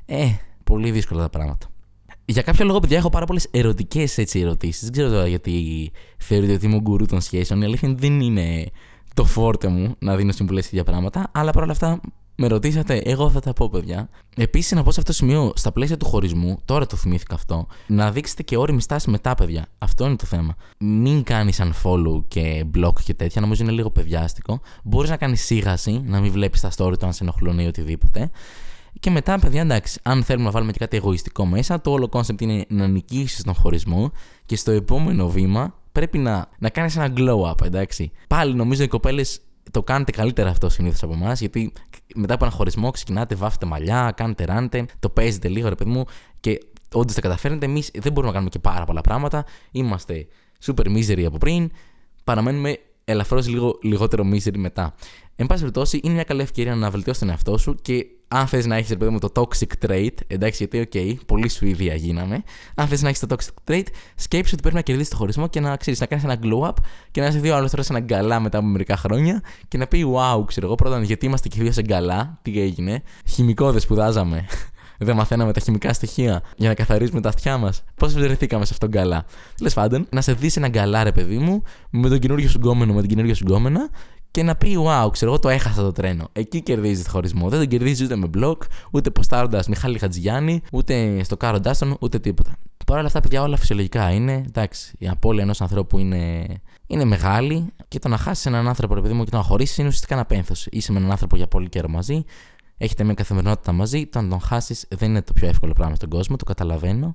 ε, 0.06 0.26
πολύ 0.64 0.90
δύσκολα 0.90 1.22
τα 1.22 1.28
πράγματα. 1.28 1.71
Για 2.24 2.42
κάποιο 2.42 2.64
λόγο, 2.64 2.78
παιδιά, 2.78 2.96
έχω 2.96 3.10
πάρα 3.10 3.26
πολλές 3.26 3.48
ερωτικές 3.50 4.18
ερωτήσεις. 4.18 4.82
Δεν 4.82 4.92
ξέρω 4.92 5.08
τώρα 5.08 5.26
γιατί 5.26 5.90
θεωρείτε 6.16 6.52
ότι 6.52 6.66
είμαι 6.66 6.80
γκουρού 6.80 7.06
των 7.06 7.20
σχέσεων. 7.20 7.62
Η 7.62 7.64
αλήθεια 7.64 7.94
δεν 7.98 8.20
είναι 8.20 8.70
το 9.14 9.24
φόρτε 9.24 9.68
μου 9.68 9.94
να 9.98 10.16
δίνω 10.16 10.32
συμβουλές 10.32 10.68
για 10.70 10.84
πράγματα, 10.84 11.30
αλλά 11.32 11.50
παρόλα 11.50 11.72
αυτά 11.72 12.00
με 12.34 12.46
ρωτήσατε, 12.46 12.96
εγώ 12.96 13.30
θα 13.30 13.40
τα 13.40 13.52
πω, 13.52 13.68
παιδιά. 13.68 14.08
Επίσης, 14.36 14.72
να 14.72 14.82
πω 14.82 14.90
σε 14.90 15.00
αυτό 15.00 15.12
το 15.12 15.18
σημείο, 15.18 15.52
στα 15.54 15.72
πλαίσια 15.72 15.96
του 15.96 16.06
χωρισμού, 16.06 16.58
τώρα 16.64 16.86
το 16.86 16.96
θυμήθηκα 16.96 17.34
αυτό, 17.34 17.66
να 17.86 18.10
δείξετε 18.10 18.42
και 18.42 18.56
όριμη 18.56 18.80
στάση 18.80 19.10
μετά, 19.10 19.34
παιδιά. 19.34 19.66
Αυτό 19.78 20.06
είναι 20.06 20.16
το 20.16 20.26
θέμα. 20.26 20.54
Μην 20.78 21.22
κάνεις 21.22 21.60
unfollow 21.62 22.24
και 22.28 22.64
block 22.74 23.00
και 23.04 23.14
τέτοια, 23.14 23.40
νομίζω 23.40 23.62
είναι 23.62 23.72
λίγο 23.72 23.90
παιδιάστικο. 23.90 24.60
Μπορείς 24.82 25.10
να 25.10 25.16
κάνεις 25.16 25.44
σίγαση, 25.44 26.02
να 26.04 26.20
μην 26.20 26.32
βλέπεις 26.32 26.60
τα 26.60 26.70
story 26.76 26.98
του 26.98 27.06
αν 27.06 27.12
σε 27.12 27.22
ενοχλούν 27.22 27.58
ή 27.58 27.66
οτιδήποτε. 27.66 28.30
Και 29.00 29.10
μετά, 29.10 29.38
παιδιά, 29.38 29.60
εντάξει, 29.60 30.00
αν 30.02 30.22
θέλουμε 30.22 30.44
να 30.44 30.50
βάλουμε 30.50 30.72
και 30.72 30.78
κάτι 30.78 30.96
εγωιστικό 30.96 31.46
μέσα, 31.46 31.80
το 31.80 31.90
όλο 31.90 32.08
concept 32.12 32.40
είναι 32.40 32.64
να 32.68 32.86
νικήσεις 32.86 33.42
τον 33.42 33.54
χωρισμό 33.54 34.12
και 34.46 34.56
στο 34.56 34.70
επόμενο 34.70 35.28
βήμα 35.28 35.74
πρέπει 35.92 36.18
να, 36.18 36.48
να 36.58 36.68
κάνεις 36.68 36.96
ένα 36.96 37.12
glow 37.16 37.50
up, 37.50 37.64
εντάξει. 37.64 38.12
Πάλι 38.28 38.54
νομίζω 38.54 38.82
οι 38.82 38.88
κοπέλες 38.88 39.40
το 39.70 39.82
κάνετε 39.82 40.12
καλύτερα 40.12 40.50
αυτό 40.50 40.68
συνήθως 40.68 41.02
από 41.02 41.12
εμάς, 41.12 41.40
γιατί 41.40 41.72
μετά 42.14 42.34
από 42.34 42.44
ένα 42.44 42.54
χωρισμό 42.54 42.90
ξεκινάτε, 42.90 43.34
βάφετε 43.34 43.66
μαλλιά, 43.66 44.12
κάνετε 44.16 44.44
ράντε, 44.44 44.86
το 45.00 45.08
παίζετε 45.08 45.48
λίγο, 45.48 45.68
ρε 45.68 45.74
παιδί 45.74 45.90
μου, 45.90 46.04
και 46.40 46.58
όντως 46.92 47.14
τα 47.14 47.20
καταφέρνετε. 47.20 47.66
Εμείς 47.66 47.90
δεν 47.92 48.12
μπορούμε 48.12 48.26
να 48.26 48.32
κάνουμε 48.32 48.50
και 48.50 48.58
πάρα 48.58 48.84
πολλά 48.84 49.00
πράγματα. 49.00 49.44
Είμαστε 49.70 50.26
super 50.64 50.86
misery 50.86 51.22
από 51.22 51.38
πριν, 51.38 51.70
παραμένουμε 52.24 52.78
ελαφρώς 53.04 53.48
λίγο 53.48 53.78
λιγότερο 53.82 54.24
misery 54.32 54.56
μετά. 54.56 54.94
Εν 55.36 55.46
πάση 55.46 55.60
περιπτώσει, 55.60 56.00
είναι 56.02 56.14
μια 56.14 56.24
καλή 56.24 56.40
ευκαιρία 56.40 56.74
να 56.74 56.90
βελτιώσεις 56.90 57.20
τον 57.20 57.30
εαυτό 57.30 57.58
σου 57.58 57.74
και 57.82 58.06
αν 58.28 58.46
θες 58.46 58.66
να 58.66 58.76
έχεις, 58.76 58.96
παιδί 58.96 59.10
μου, 59.10 59.18
το 59.18 59.32
toxic 59.34 59.86
trait, 59.86 60.14
εντάξει, 60.26 60.68
γιατί, 60.68 60.80
OK, 60.80 60.90
okay, 60.94 61.16
πολύ 61.26 61.48
Σουηδία 61.48 61.94
γίναμε. 61.94 62.42
Αν 62.74 62.86
θες 62.86 63.02
να 63.02 63.08
έχεις 63.08 63.20
το 63.20 63.36
toxic 63.36 63.70
trait, 63.70 63.86
σκέψου 64.14 64.52
ότι 64.52 64.62
πρέπει 64.62 64.76
να 64.76 64.82
κερδίσεις 64.82 65.10
το 65.10 65.16
χωρισμό 65.16 65.48
και 65.48 65.60
να 65.60 65.76
ξέρεις, 65.76 66.00
να 66.00 66.06
κάνεις 66.06 66.24
ένα 66.24 66.38
glow 66.42 66.68
up 66.68 66.74
και 67.10 67.20
να 67.20 67.26
είσαι 67.26 67.38
δύο 67.38 67.54
άλλες 67.54 67.70
φορέ 67.70 67.82
ένα 67.90 68.00
γκαλά 68.00 68.40
μετά 68.40 68.58
από 68.58 68.66
μερικά 68.66 68.96
χρόνια 68.96 69.42
και 69.68 69.78
να 69.78 69.86
πει, 69.86 70.04
Wow, 70.14 70.46
ξέρω 70.46 70.66
εγώ, 70.66 70.74
πρώτα 70.74 71.02
γιατί 71.02 71.26
είμαστε 71.26 71.48
και 71.48 71.60
δύο 71.60 71.72
σε 71.72 71.82
γκαλά, 71.82 72.38
τι 72.42 72.60
έγινε. 72.60 73.02
Χημικό 73.28 73.72
δεν 73.72 73.80
σπουδάζαμε. 73.80 74.46
Δεν 75.04 75.16
μαθαίναμε 75.16 75.52
τα 75.52 75.60
χημικά 75.60 75.92
στοιχεία 75.92 76.42
για 76.56 76.68
να 76.68 76.74
καθαρίζουμε 76.74 77.20
τα 77.20 77.28
αυτιά 77.28 77.56
μας. 77.56 77.82
Πώς 77.94 78.12
βρεθήκαμε 78.12 78.64
σε 78.64 78.72
αυτόν 78.72 78.90
τον 78.90 79.00
καλά. 79.00 79.24
Τέλος 79.56 79.74
πάντων, 79.74 80.06
να 80.10 80.20
σε 80.20 80.32
δεις 80.32 80.56
ένα 80.56 80.68
γκαλά, 80.68 81.02
ρε 81.02 81.12
παιδί 81.12 81.38
μου, 81.38 81.62
με 81.90 82.08
τον 82.08 82.18
καινούργιο 82.18 82.48
σου 82.48 82.58
γκόμενο, 82.58 82.92
με 82.92 83.00
την 83.00 83.08
καινούργια 83.08 83.34
σου 83.34 83.44
γκόμενα 83.48 83.90
και 84.32 84.42
να 84.42 84.56
πει: 84.56 84.76
Wow, 84.86 85.08
ξέρω 85.12 85.30
εγώ, 85.30 85.40
το 85.40 85.48
έχασα 85.48 85.82
το 85.82 85.92
τρένο. 85.92 86.28
Εκεί 86.32 86.62
κερδίζεις 86.62 87.04
το 87.04 87.10
χωρισμό. 87.10 87.48
Δεν 87.48 87.58
τον 87.58 87.68
κερδίζεις 87.68 88.04
ούτε 88.04 88.16
με 88.16 88.26
μπλοκ, 88.26 88.62
ούτε 88.90 89.10
ποστάροντα 89.10 89.64
Μιχάλη 89.68 89.98
Χατζηγιάννη, 89.98 90.62
ούτε 90.72 91.22
στο 91.24 91.36
Κάρο 91.36 91.60
Ντάστον, 91.60 91.96
ούτε 92.00 92.18
τίποτα. 92.18 92.56
Παρ' 92.86 92.98
όλα 92.98 93.06
αυτά, 93.06 93.20
παιδιά, 93.20 93.42
όλα 93.42 93.56
φυσιολογικά 93.56 94.10
είναι. 94.10 94.42
Εντάξει, 94.46 94.94
η 94.98 95.08
απώλεια 95.08 95.42
ενός 95.42 95.60
ανθρώπου 95.60 95.98
είναι, 95.98 96.46
είναι 96.86 97.04
μεγάλη 97.04 97.66
και 97.88 97.98
το 97.98 98.08
να 98.08 98.16
χάσεις 98.16 98.46
έναν 98.46 98.68
άνθρωπο, 98.68 98.96
επειδή 98.96 99.14
μου, 99.14 99.24
και 99.24 99.30
το 99.30 99.36
να 99.36 99.42
χωρίσεις 99.42 99.78
είναι 99.78 99.86
ουσιαστικά 99.86 100.14
ένα 100.14 100.24
πένθο. 100.24 100.54
Είσαι 100.70 100.92
με 100.92 100.98
έναν 100.98 101.10
άνθρωπο 101.10 101.36
για 101.36 101.46
πολύ 101.46 101.68
καιρό 101.68 101.88
μαζί, 101.88 102.24
έχετε 102.82 103.04
μια 103.04 103.14
καθημερινότητα 103.14 103.72
μαζί, 103.72 104.06
το 104.06 104.20
να 104.20 104.28
τον 104.28 104.40
χάσεις 104.40 104.86
δεν 104.88 105.10
είναι 105.10 105.22
το 105.22 105.32
πιο 105.32 105.48
εύκολο 105.48 105.72
πράγμα 105.72 105.94
στον 105.94 106.08
κόσμο, 106.08 106.36
το 106.36 106.44
καταλαβαίνω. 106.44 107.14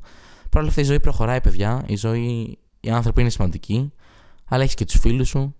Παρ' 0.50 0.62
όλα 0.62 0.70
αυτά, 0.70 0.82
η 0.82 0.84
ζωή 0.84 1.00
προχωράει, 1.00 1.42
παιδιά. 1.42 1.84
Η 1.88 1.96
ζωή, 1.96 2.58
οι 2.80 2.90
άνθρωποι 2.90 3.22
είναι 3.22 3.30
σημαντικοί, 3.30 3.92
αλλά 4.46 4.64
έχεις 4.64 4.76
και 4.76 4.86
τους 4.86 5.00
φίλους 5.00 5.28
σου, 5.28 5.56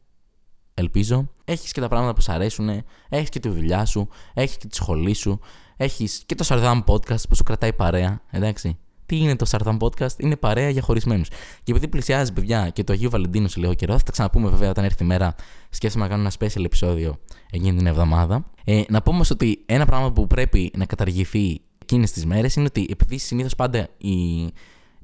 ελπίζω. 0.74 1.30
Έχεις 1.46 1.72
και 1.72 1.82
τα 1.82 1.88
πράγματα 1.88 2.14
που 2.14 2.22
σου 2.22 2.32
αρέσουν, 2.32 2.84
έχεις 3.10 3.30
και 3.30 3.40
τη 3.40 3.50
δουλειά 3.50 3.86
σου, 3.86 4.08
έχεις 4.34 4.58
και 4.58 4.68
τη 4.68 4.76
σχολή 4.76 5.14
σου, 5.14 5.40
έχεις 5.78 6.24
και 6.26 6.36
το 6.36 6.46
Sardam 6.48 6.84
Podcast 6.86 7.28
που 7.30 7.36
σου 7.36 7.44
κρατάει 7.44 7.74
παρέα, 7.74 8.22
εντάξει. 8.32 8.78
Τι 9.06 9.18
είναι 9.18 9.36
το 9.36 9.46
Sardam 9.50 9.78
Podcast, 9.78 10.20
είναι 10.20 10.36
παρέα 10.36 10.70
για 10.70 10.82
χωρισμένους. 10.82 11.28
Και 11.64 11.72
επειδή 11.72 11.88
πλησιάζει, 11.88 12.34
παιδιά, 12.34 12.70
και 12.70 12.84
το 12.84 12.94
Αγίου 12.94 13.10
Βαλεντίνου 13.10 13.48
σε 13.48 13.60
λίγο 13.60 13.74
καιρό, 13.74 13.98
θα 13.98 14.04
τα 14.04 14.12
ξαναπούμε 14.12 14.50
βέβαια 14.50 14.70
όταν 14.70 14.84
έρθει 14.84 15.04
η 15.04 15.06
μέρα. 15.06 15.36
Σκέφτομαι 15.78 16.04
να 16.04 16.10
κάνω 16.10 16.22
ένα 16.22 16.32
special 16.40 16.64
επεισόδιο 16.66 17.20
εκείνη 17.52 17.78
την 17.78 17.88
εβδομάδα. 17.88 18.46
Ε, 18.64 18.82
να 18.90 19.02
πούμε 19.02 19.24
ότι 19.32 19.64
ένα 19.66 19.86
πράγμα 19.86 20.12
που 20.12 20.28
πρέπει 20.28 20.72
να 20.78 20.86
καταργηθεί 20.86 21.62
εκείνες 21.82 22.12
τις 22.12 22.26
μέρες 22.26 22.56
είναι 22.56 22.66
ότι 22.66 22.88
επειδή 22.90 23.18
συνήθως 23.18 23.56
πάντα 23.56 23.88
οι 23.98 24.52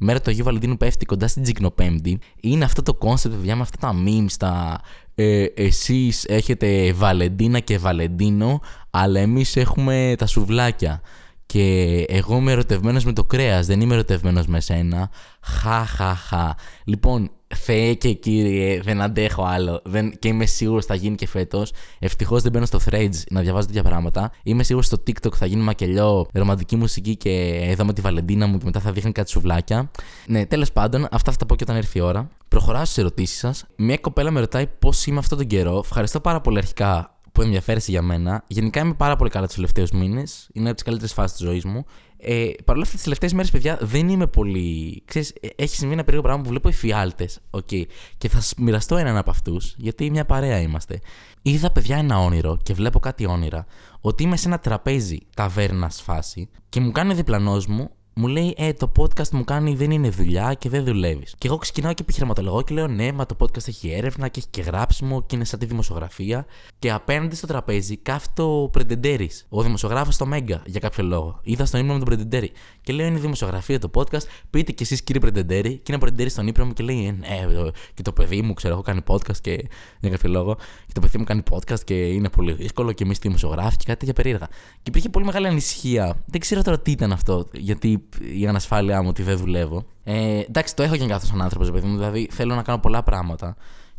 η 0.03 0.05
μέρα 0.05 0.21
του 0.21 0.29
Αγίου 0.29 0.43
Βαλεντίνου 0.43 0.77
πέφτει 0.77 1.05
κοντά 1.05 1.27
στην 1.27 1.43
Τσικνοπέμπτη. 1.43 2.19
Είναι 2.41 2.65
αυτό 2.65 2.81
το 2.81 2.93
concept, 2.93 3.35
παιδιά, 3.35 3.55
με 3.55 3.61
αυτά 3.61 3.77
τα 3.77 3.95
memes, 4.05 4.31
τα 4.39 4.81
ε, 5.15 5.45
εσείς 5.55 6.25
έχετε 6.25 6.93
Βαλεντίνα 6.93 7.59
και 7.59 7.77
Βαλεντίνο, 7.77 8.61
αλλά 8.89 9.19
εμείς 9.19 9.55
έχουμε 9.55 10.15
τα 10.17 10.25
σουβλάκια. 10.25 11.01
Και 11.45 12.05
εγώ 12.07 12.37
είμαι 12.37 12.51
ερωτευμένος 12.51 13.05
με 13.05 13.13
το 13.13 13.23
κρέας, 13.23 13.65
δεν 13.65 13.81
είμαι 13.81 13.93
ερωτευμένος 13.93 14.47
με 14.47 14.59
σένα. 14.59 15.09
Χα, 15.41 15.85
χα, 15.85 16.15
χα. 16.15 16.53
Λοιπόν, 16.85 17.31
Θεέ 17.55 17.93
και 17.93 18.13
κύριε, 18.13 18.81
δεν 18.81 19.01
αντέχω 19.01 19.43
άλλο. 19.43 19.81
Δεν... 19.83 20.13
Και 20.19 20.27
είμαι 20.27 20.45
σίγουρος 20.45 20.85
θα 20.85 20.95
γίνει 20.95 21.15
και 21.15 21.27
φέτος. 21.27 21.71
Ευτυχώς 21.99 22.41
δεν 22.41 22.51
μπαίνω 22.51 22.65
στο 22.65 22.79
threads 22.85 23.21
να 23.29 23.41
διαβάζω 23.41 23.67
τέτοια 23.67 23.83
πράγματα. 23.83 24.31
Είμαι 24.43 24.63
σίγουρος 24.63 24.87
στο 24.87 24.97
TikTok 25.07 25.33
θα 25.35 25.45
γίνει 25.45 25.61
μακελιό, 25.61 26.27
ρομαντική 26.33 26.75
μουσική 26.75 27.15
και 27.15 27.29
εδώ 27.69 27.85
με 27.85 27.93
τη 27.93 28.01
Βαλεντίνα 28.01 28.47
μου 28.47 28.57
και 28.57 28.65
μετά 28.65 28.79
θα 28.79 28.91
δείχνει 28.91 29.11
κάτι 29.11 29.29
σουβλάκια. 29.29 29.91
Ναι, 30.27 30.45
τέλος 30.45 30.71
πάντων, 30.71 31.07
αυτά 31.11 31.31
θα 31.31 31.37
τα 31.37 31.45
πω 31.45 31.55
και 31.55 31.63
όταν 31.63 31.75
έρθει 31.75 31.97
η 31.97 32.01
ώρα. 32.01 32.29
Προχωράω 32.47 32.85
στις 32.85 32.97
ερωτήσεις 32.97 33.37
σας. 33.37 33.65
Μια 33.75 33.97
κοπέλα 33.97 34.31
με 34.31 34.39
ρωτάει 34.39 34.67
πώς 34.79 35.05
είμαι 35.05 35.19
αυτόν 35.19 35.37
τον 35.37 35.47
καιρό. 35.47 35.77
Ευχαριστώ 35.83 36.19
πάρα 36.19 36.41
πολύ 36.41 36.57
αρχικά 36.57 37.12
που 37.33 37.41
ενδιαφέρεσαι 37.41 37.91
για 37.91 38.01
μένα. 38.01 38.43
Γενικά 38.47 38.81
είμαι 38.81 38.93
πάρα 38.93 39.15
πολύ 39.15 39.29
καλά 39.29 39.45
τους 39.45 39.55
τελευταίους 39.55 39.91
μήνες. 39.91 40.49
Είναι 40.53 40.65
από 40.65 40.73
τις 40.73 40.83
καλύτερες 40.83 41.13
φάσεις 41.13 41.37
της 41.37 41.45
ζωής 41.45 41.65
μου. 41.65 41.85
Ε, 42.17 42.49
Παρ' 42.65 42.75
όλα 42.75 42.83
αυτά, 42.83 42.95
τις 42.95 43.03
τελευταίες 43.03 43.33
μέρες, 43.33 43.51
παιδιά, 43.51 43.77
δεν 43.81 44.09
είμαι 44.09 44.27
πολύ. 44.27 45.03
Ξέρεις, 45.05 45.33
ε, 45.41 45.47
έχει 45.55 45.75
συμβεί 45.75 45.93
ένα 45.93 46.03
περίεργο 46.03 46.27
πράγμα 46.27 46.43
που 46.43 46.49
βλέπω 46.49 46.67
εφιάλτε. 46.67 47.29
Okay. 47.49 47.83
Και 48.17 48.29
θα 48.29 48.41
μοιραστώ 48.57 48.97
έναν 48.97 49.17
από 49.17 49.29
αυτούς, 49.29 49.75
γιατί 49.77 50.09
μια 50.09 50.25
παρέα 50.25 50.59
είμαστε. 50.59 50.99
Είδα, 51.41 51.71
παιδιά, 51.71 51.97
ένα 51.97 52.19
όνειρο 52.19 52.57
και 52.63 52.73
βλέπω 52.73 52.99
κάτι 52.99 53.25
όνειρα. 53.25 53.65
Ότι 54.01 54.23
είμαι 54.23 54.37
σε 54.37 54.47
ένα 54.47 54.59
τραπέζι 54.59 55.17
ταβέρνας 55.35 56.01
φάση 56.01 56.49
και 56.69 56.79
μου 56.79 56.91
κάνει 56.91 57.13
διπλανός 57.13 57.67
μου 57.67 57.89
μου 58.15 58.27
λέει, 58.27 58.53
Ε, 58.57 58.73
το 58.73 58.91
podcast 58.97 59.29
μου 59.29 59.43
κάνει 59.43 59.75
δεν 59.75 59.91
είναι 59.91 60.09
δουλειά 60.09 60.53
και 60.53 60.69
δεν 60.69 60.83
δουλεύεις. 60.83 61.35
Και 61.37 61.47
εγώ 61.47 61.57
ξεκινάω 61.57 61.93
και 61.93 62.01
επιχειρηματολογώ 62.01 62.61
και 62.61 62.73
λέω, 62.73 62.87
Ναι, 62.87 63.11
μα 63.11 63.25
το 63.25 63.35
podcast 63.39 63.67
έχει 63.67 63.91
έρευνα 63.91 64.27
και 64.27 64.39
έχει 64.39 64.47
και 64.51 64.61
γράψιμο 64.61 65.23
και 65.23 65.35
είναι 65.35 65.45
σαν 65.45 65.59
τη 65.59 65.65
δημοσιογραφία. 65.65 66.45
Και 66.79 66.91
απέναντι 66.91 67.35
στο 67.35 67.47
τραπέζι 67.47 67.97
κάθεται 67.97 68.41
ο 68.41 68.69
Πρεντεντέρης, 68.71 69.45
ο 69.49 69.61
δημοσιογράφος 69.61 70.13
στο 70.13 70.25
Μέγκα, 70.25 70.61
για 70.65 70.79
κάποιο 70.79 71.03
λόγο. 71.03 71.39
Είδα 71.43 71.65
στον 71.65 71.79
ύπνο 71.79 71.93
με 71.93 71.99
τον 71.99 72.07
Πρεντεντέρη. 72.07 72.51
Και 72.81 72.93
λέω, 72.93 73.07
Είναι 73.07 73.19
δημοσιογραφία 73.19 73.79
το 73.79 73.91
podcast. 73.93 74.23
Πείτε 74.49 74.71
κι 74.71 74.83
εσείς, 74.83 75.03
κύριε 75.03 75.21
Πρεντεντέρη. 75.21 75.69
Και 75.69 75.83
είναι 75.87 75.95
ο 75.95 75.99
Πρεντεντέρη 75.99 76.29
στον 76.29 76.47
ύπνο 76.47 76.65
μου 76.65 76.73
και 76.73 76.83
λέει, 76.83 77.05
«Ε, 77.05 77.11
Ναι, 77.11 77.69
και 77.93 78.01
το 78.01 78.11
παιδί 78.11 78.41
μου, 78.41 78.53
ξέρω, 78.53 78.73
έχω 78.73 78.83
κάνει 78.83 79.01
podcast 79.07 79.37
και 79.41 79.67
για 79.99 80.09
κάποιο 80.09 80.29
λόγο. 80.29 80.55
Και 80.55 80.93
το 80.93 80.99
παιδί 80.99 81.17
μου 81.17 81.23
κάνει 81.23 81.41
podcast 81.51 81.79
και 81.83 81.93
είναι 81.93 82.29
πολύ 82.29 82.53
δύσκολο 82.53 82.91
και 82.91 83.03
εμείς 83.03 83.17
δημοσιογράφοι 83.19 83.77
και 83.77 83.85
κάτι 83.85 83.99
τέτοια 83.99 84.13
περίεργα. 84.13 84.47
Και 84.73 84.87
υπήρχε 84.89 85.09
πολύ 85.09 85.25
μεγάλη 85.25 85.47
ανησυχία. 85.47 86.17
Δεν 86.25 86.39
ξέρω 86.39 86.61
τώρα 86.61 86.79
τι 86.79 86.91
ήταν 86.91 87.11
αυτό, 87.11 87.47
γιατί 87.51 88.02
η 88.39 88.47
ανασφάλειά 88.47 89.01
μου 89.01 89.07
ότι 89.09 89.23
δεν 89.23 89.37
δουλεύω. 89.37 89.85
Ε, 90.03 90.39
εντάξει, 90.39 90.75
το 90.75 90.83
έχω 90.83 90.95
και 90.97 91.15
σαν 91.21 91.41
άνθρωπος, 91.41 91.71
παιδί 91.71 91.87
μου. 91.87 91.95
Δηλαδή 91.97 92.27
θέλω 92.31 92.55
να 92.55 92.61
κάνω 92.61 92.79
πολλά 92.79 93.03
πράγματα 93.03 93.55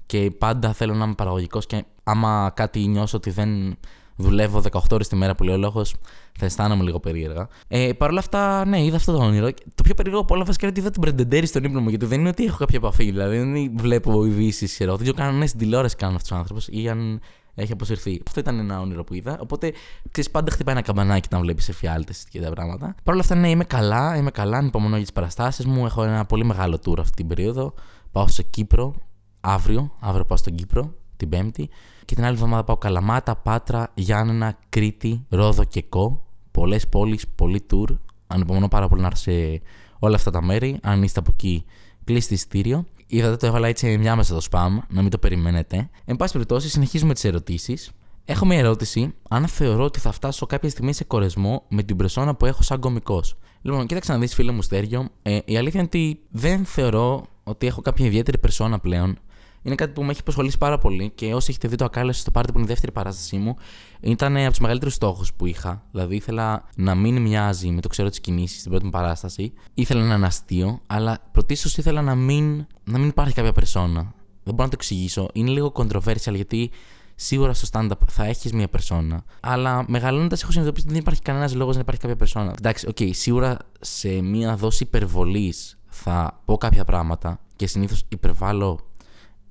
και 0.07 0.31
πάντα 0.39 0.73
θέλω 0.73 0.95
να 0.95 1.05
είμαι 1.05 1.15
παραγωγικός 1.15 1.67
και 1.67 1.85
άμα 2.05 2.53
κάτι 2.55 2.87
νιώσω 2.87 3.17
ότι 3.17 3.31
δεν 3.31 3.77
δουλεύω 4.17 4.63
18 4.73 4.81
ώρες 4.91 5.09
τη 5.09 5.17
μέρα 5.17 5.35
που 5.35 5.43
λέει 5.43 5.55
ο 5.55 5.59
λόγος, 5.59 5.95
θα 6.39 6.45
αισθάνομαι 6.45 6.85
λίγο 6.85 7.01
περίεργα. 7.01 7.49
Ε, 7.69 7.93
Παρ' 7.93 8.11
όλα 8.11 8.19
αυτά, 8.19 8.65
ναι, 8.67 8.85
είδα 8.85 8.97
αυτό 8.97 9.13
το 9.13 9.25
όνειρο. 9.25 9.51
Το 9.75 9.83
πιο 9.83 9.95
περίεργο 9.95 10.21
από 10.21 10.35
όλα 10.35 10.45
βασικά 10.45 10.67
είναι 10.67 10.73
ότι 10.73 10.81
είδα 10.81 10.91
την 10.91 11.01
Πρεντεντέρη 11.01 11.47
στον 11.47 11.65
ύπνο 11.65 11.81
μου, 11.81 11.89
γιατί 11.89 12.07
δεν 12.07 12.21
είναι 12.21 12.29
ότι 12.29 12.45
έχω 12.45 12.57
κάποια 12.57 12.79
επαφή. 12.79 13.05
Δηλαδή 13.05 13.37
δεν 13.39 13.73
βλέπω 13.77 14.25
ειδήσεις, 14.25 14.73
ξέρω. 14.73 14.97
Δεν 14.97 15.03
ξέρω 15.03 15.17
καν 15.17 15.47
στην 15.47 15.59
τηλεόραση 15.59 15.97
κάνουν 15.97 16.17
αυτό 16.17 16.35
ο 16.35 16.39
άνθρωπος 16.39 16.69
ή 16.71 16.89
αν 16.89 17.21
έχει 17.55 17.73
αποσυρθεί. 17.73 18.23
Αυτό 18.27 18.41
ήταν 18.41 18.59
ένα 18.59 18.81
όνειρο 18.81 19.05
που 19.05 19.15
είδα. 19.15 19.39
Οπότε 19.41 19.73
ξέρεις, 20.11 20.31
πάντα 20.31 20.51
χτυπάει 20.51 20.75
ένα 20.75 20.85
καμπανάκι 20.85 21.27
όταν 21.31 21.41
βλέπεις 21.41 21.69
εφιάλτε 21.69 22.13
και 22.29 22.41
τα 22.41 22.51
πράγματα. 22.51 22.95
Παρ' 23.03 23.15
όλα 23.15 23.23
αυτά, 23.23 23.35
ναι, 23.35 23.51
είμαι 23.51 23.65
καλά, 23.65 24.17
είμαι 24.17 24.31
καλά, 24.31 24.57
ανυπομονώ 24.57 24.95
για 24.95 25.05
τις 25.05 25.13
παραστάσεις 25.13 25.67
μου. 25.67 25.87
Έχω 25.87 26.03
ένα 26.05 26.25
πολύ 26.25 26.45
μεγάλο 26.45 26.79
tour 26.87 26.99
αυτή 26.99 27.17
την 27.17 27.27
περίοδο. 27.27 27.75
Πάω 28.13 28.27
στο 28.27 28.43
Κύπρο 28.43 28.95
αύριο, 29.41 29.93
αύριο 30.01 30.25
πάω 30.25 30.37
στον 30.37 30.55
Κύπρο, 30.55 30.95
την 31.17 31.29
Πέμπτη. 31.29 31.69
Και 32.05 32.15
την 32.15 32.25
άλλη 32.25 32.35
εβδομάδα 32.35 32.65
πάω 32.65 32.77
Καλαμάτα, 32.77 33.37
Πάτρα, 33.37 33.91
Γιάννενα, 33.95 34.59
Κρήτη, 34.69 35.27
Ρόδο 35.29 35.65
και 35.65 35.83
Κο. 35.83 36.27
Πολλές 36.51 36.89
πόλεις, 36.89 37.29
πολύ 37.35 37.67
tour. 37.71 37.97
Ανυπομονώ 38.27 38.69
πάρα 38.69 38.89
πολύ 38.89 39.01
να 39.01 39.07
έρθω 39.07 39.21
σε 39.21 39.63
όλα 39.99 40.15
αυτά 40.15 40.31
τα 40.31 40.43
μέρη. 40.43 40.79
Αν 40.83 41.03
είστε 41.03 41.21
από 41.21 41.31
εκεί, 41.33 41.65
κλείστε 42.05 42.35
ειστήριο. 42.35 42.85
Είδατε, 43.07 43.37
το 43.37 43.47
έβαλα 43.47 43.69
έτσι 43.69 43.99
μια 43.99 44.17
μέσα 44.17 44.41
στο 44.41 44.51
spam, 44.51 44.79
να 44.89 45.03
μην 45.03 45.11
το 45.11 45.19
περιμένετε. 45.19 45.91
Εν 46.05 46.17
πάση 46.17 46.33
περιπτώσει, 46.33 46.69
συνεχίζουμε 46.69 47.15
τις 47.15 47.25
ερωτήσεις. 47.25 47.91
Έχω 48.25 48.47
μια 48.47 48.59
ερώτηση, 48.59 49.15
αν 49.29 49.47
θεωρώ 49.47 49.85
ότι 49.85 49.99
θα 49.99 50.13
φτάσω 50.13 50.47
κάποια 50.47 50.69
στιγμή 50.71 50.93
σε 50.93 51.05
κορεσμό 51.05 51.65
με 51.69 51.83
την 51.83 51.97
περσόνα 51.97 52.35
που 52.35 52.47
έχω 52.47 52.63
σαν 52.63 52.81
κωμικός. 52.81 53.37
Λοιπόν, 53.63 53.87
κοίταξε 53.87 54.13
να 54.13 54.19
δεις, 54.19 54.35
φίλε 54.35 54.53
μου 54.53 54.63
Στέργιο, 54.63 55.09
ε, 55.23 55.39
η 55.45 55.57
αλήθεια 55.57 55.81
είναι 55.81 55.89
ότι 55.93 56.21
δεν 56.31 56.65
θεωρώ 56.65 57.27
ότι 57.45 57.67
έχω 57.67 57.81
κάποια 57.81 58.07
ιδιαίτερη 58.07 58.39
περσόνα 58.39 58.79
πλέον 58.79 59.19
είναι 59.65 59.75
κάτι 59.75 59.93
που 59.93 60.03
με 60.03 60.11
έχει 60.11 60.23
απασχολήσει 60.23 60.59
πάρα 60.59 60.79
πολύ 60.79 61.13
και 61.15 61.35
όσοι 61.35 61.51
έχετε 61.51 61.69
δει 61.69 61.77
το 61.77 61.85
Ακάλεσε 61.85 62.21
στο 62.21 62.31
πάρτι 62.31 62.53
που 62.53 62.59
είναι 62.59 62.67
η 62.67 62.71
δεύτερη 62.71 62.93
παράστασή 62.93 63.37
μου, 63.37 63.57
ήταν 64.01 64.37
από 64.37 64.51
τους 64.51 64.59
μεγαλύτερους 64.59 64.95
στόχους 64.95 65.35
που 65.35 65.47
είχα. 65.47 65.83
Δηλαδή 65.91 66.17
ήθελα 66.17 66.65
να 66.77 66.95
μην 66.95 67.23
μοιάζει 67.23 67.69
με 67.71 67.81
το 67.81 67.89
ξέρω 67.89 68.09
τι 68.09 68.21
κινήσεις 68.21 68.59
στην 68.59 68.71
πρώτη 68.71 68.85
μου 68.85 68.91
παράσταση. 68.91 69.53
Ήθελα 69.75 70.05
να 70.05 70.15
είναι 70.15 70.27
αστείο, 70.27 70.81
αλλά 70.87 71.19
πρωτίστως 71.33 71.77
ήθελα 71.77 72.03
να 72.03 72.15
μην, 72.15 72.67
να 72.85 72.99
μην 72.99 73.09
υπάρχει 73.09 73.35
κάποια 73.35 73.53
περσόνα. 73.53 74.15
Δεν 74.43 74.55
μπορώ 74.55 74.65
να 74.65 74.69
το 74.69 74.75
εξηγήσω. 74.75 75.29
Είναι 75.33 75.51
λίγο 75.51 75.73
controversial 75.75 76.35
γιατί 76.35 76.71
σίγουρα 77.15 77.55
στο 77.55 77.69
stand-up 77.73 78.07
θα 78.09 78.25
έχεις 78.25 78.53
μια 78.53 78.69
περσόνα. 78.69 79.25
Αλλά 79.41 79.85
μεγαλώνοντας 79.89 80.43
έχω 80.43 80.51
συνειδητοποιήσει 80.51 80.87
ότι 80.87 80.97
δεν 80.97 81.05
υπάρχει 81.05 81.23
κανένας 81.23 81.55
λόγος 81.55 81.75
να 81.75 81.81
υπάρχει 81.81 82.01
κάποια 82.01 82.17
περσόνα. 82.17 82.55
Εντάξει, 82.59 82.87
OK, 82.89 82.97
okay, 83.01 83.11
σίγουρα 83.13 83.57
σε 83.81 84.09
μια 84.09 84.57
δόση 84.57 84.83
υπερβολής 84.83 85.79
θα 85.89 86.43
πω 86.45 86.57
κάποια 86.57 86.85
πράγματα 86.85 87.41
και 87.57 87.67
συνήθως 87.67 88.05
υπερβάλλω 88.09 88.79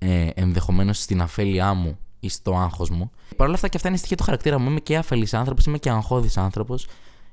ε, 0.04 0.30
ενδεχομένως 0.34 1.02
στην 1.02 1.22
αφέλειά 1.22 1.74
μου 1.74 1.98
ή 2.20 2.30
στο 2.30 2.56
άγχος 2.56 2.90
μου. 2.90 3.12
Παρ' 3.36 3.46
όλα 3.46 3.56
αυτά 3.56 3.68
και 3.68 3.78
αυτά 3.78 3.90
είναι 3.90 3.98
στοιχεία 3.98 4.18
του 4.18 4.24
χαρακτήρα 4.24 4.60
μου. 4.60 4.70
Είμαι 4.70 4.80
και 4.80 4.98
αφελής 4.98 5.34
άνθρωπος, 5.34 5.66
είμαι 5.66 5.78
και 5.78 5.90
αγχώδης 5.90 6.38
άνθρωπος 6.38 6.88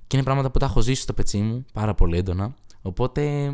και 0.07 0.17
είναι 0.17 0.25
πράγματα 0.25 0.51
που 0.51 0.59
τα 0.59 0.67
έχω 0.67 0.81
ζήσει 0.81 1.03
στο 1.03 1.13
πετσί 1.13 1.39
μου 1.39 1.65
πάρα 1.73 1.95
πολύ 1.95 2.17
έντονα. 2.17 2.55
Οπότε 2.83 3.53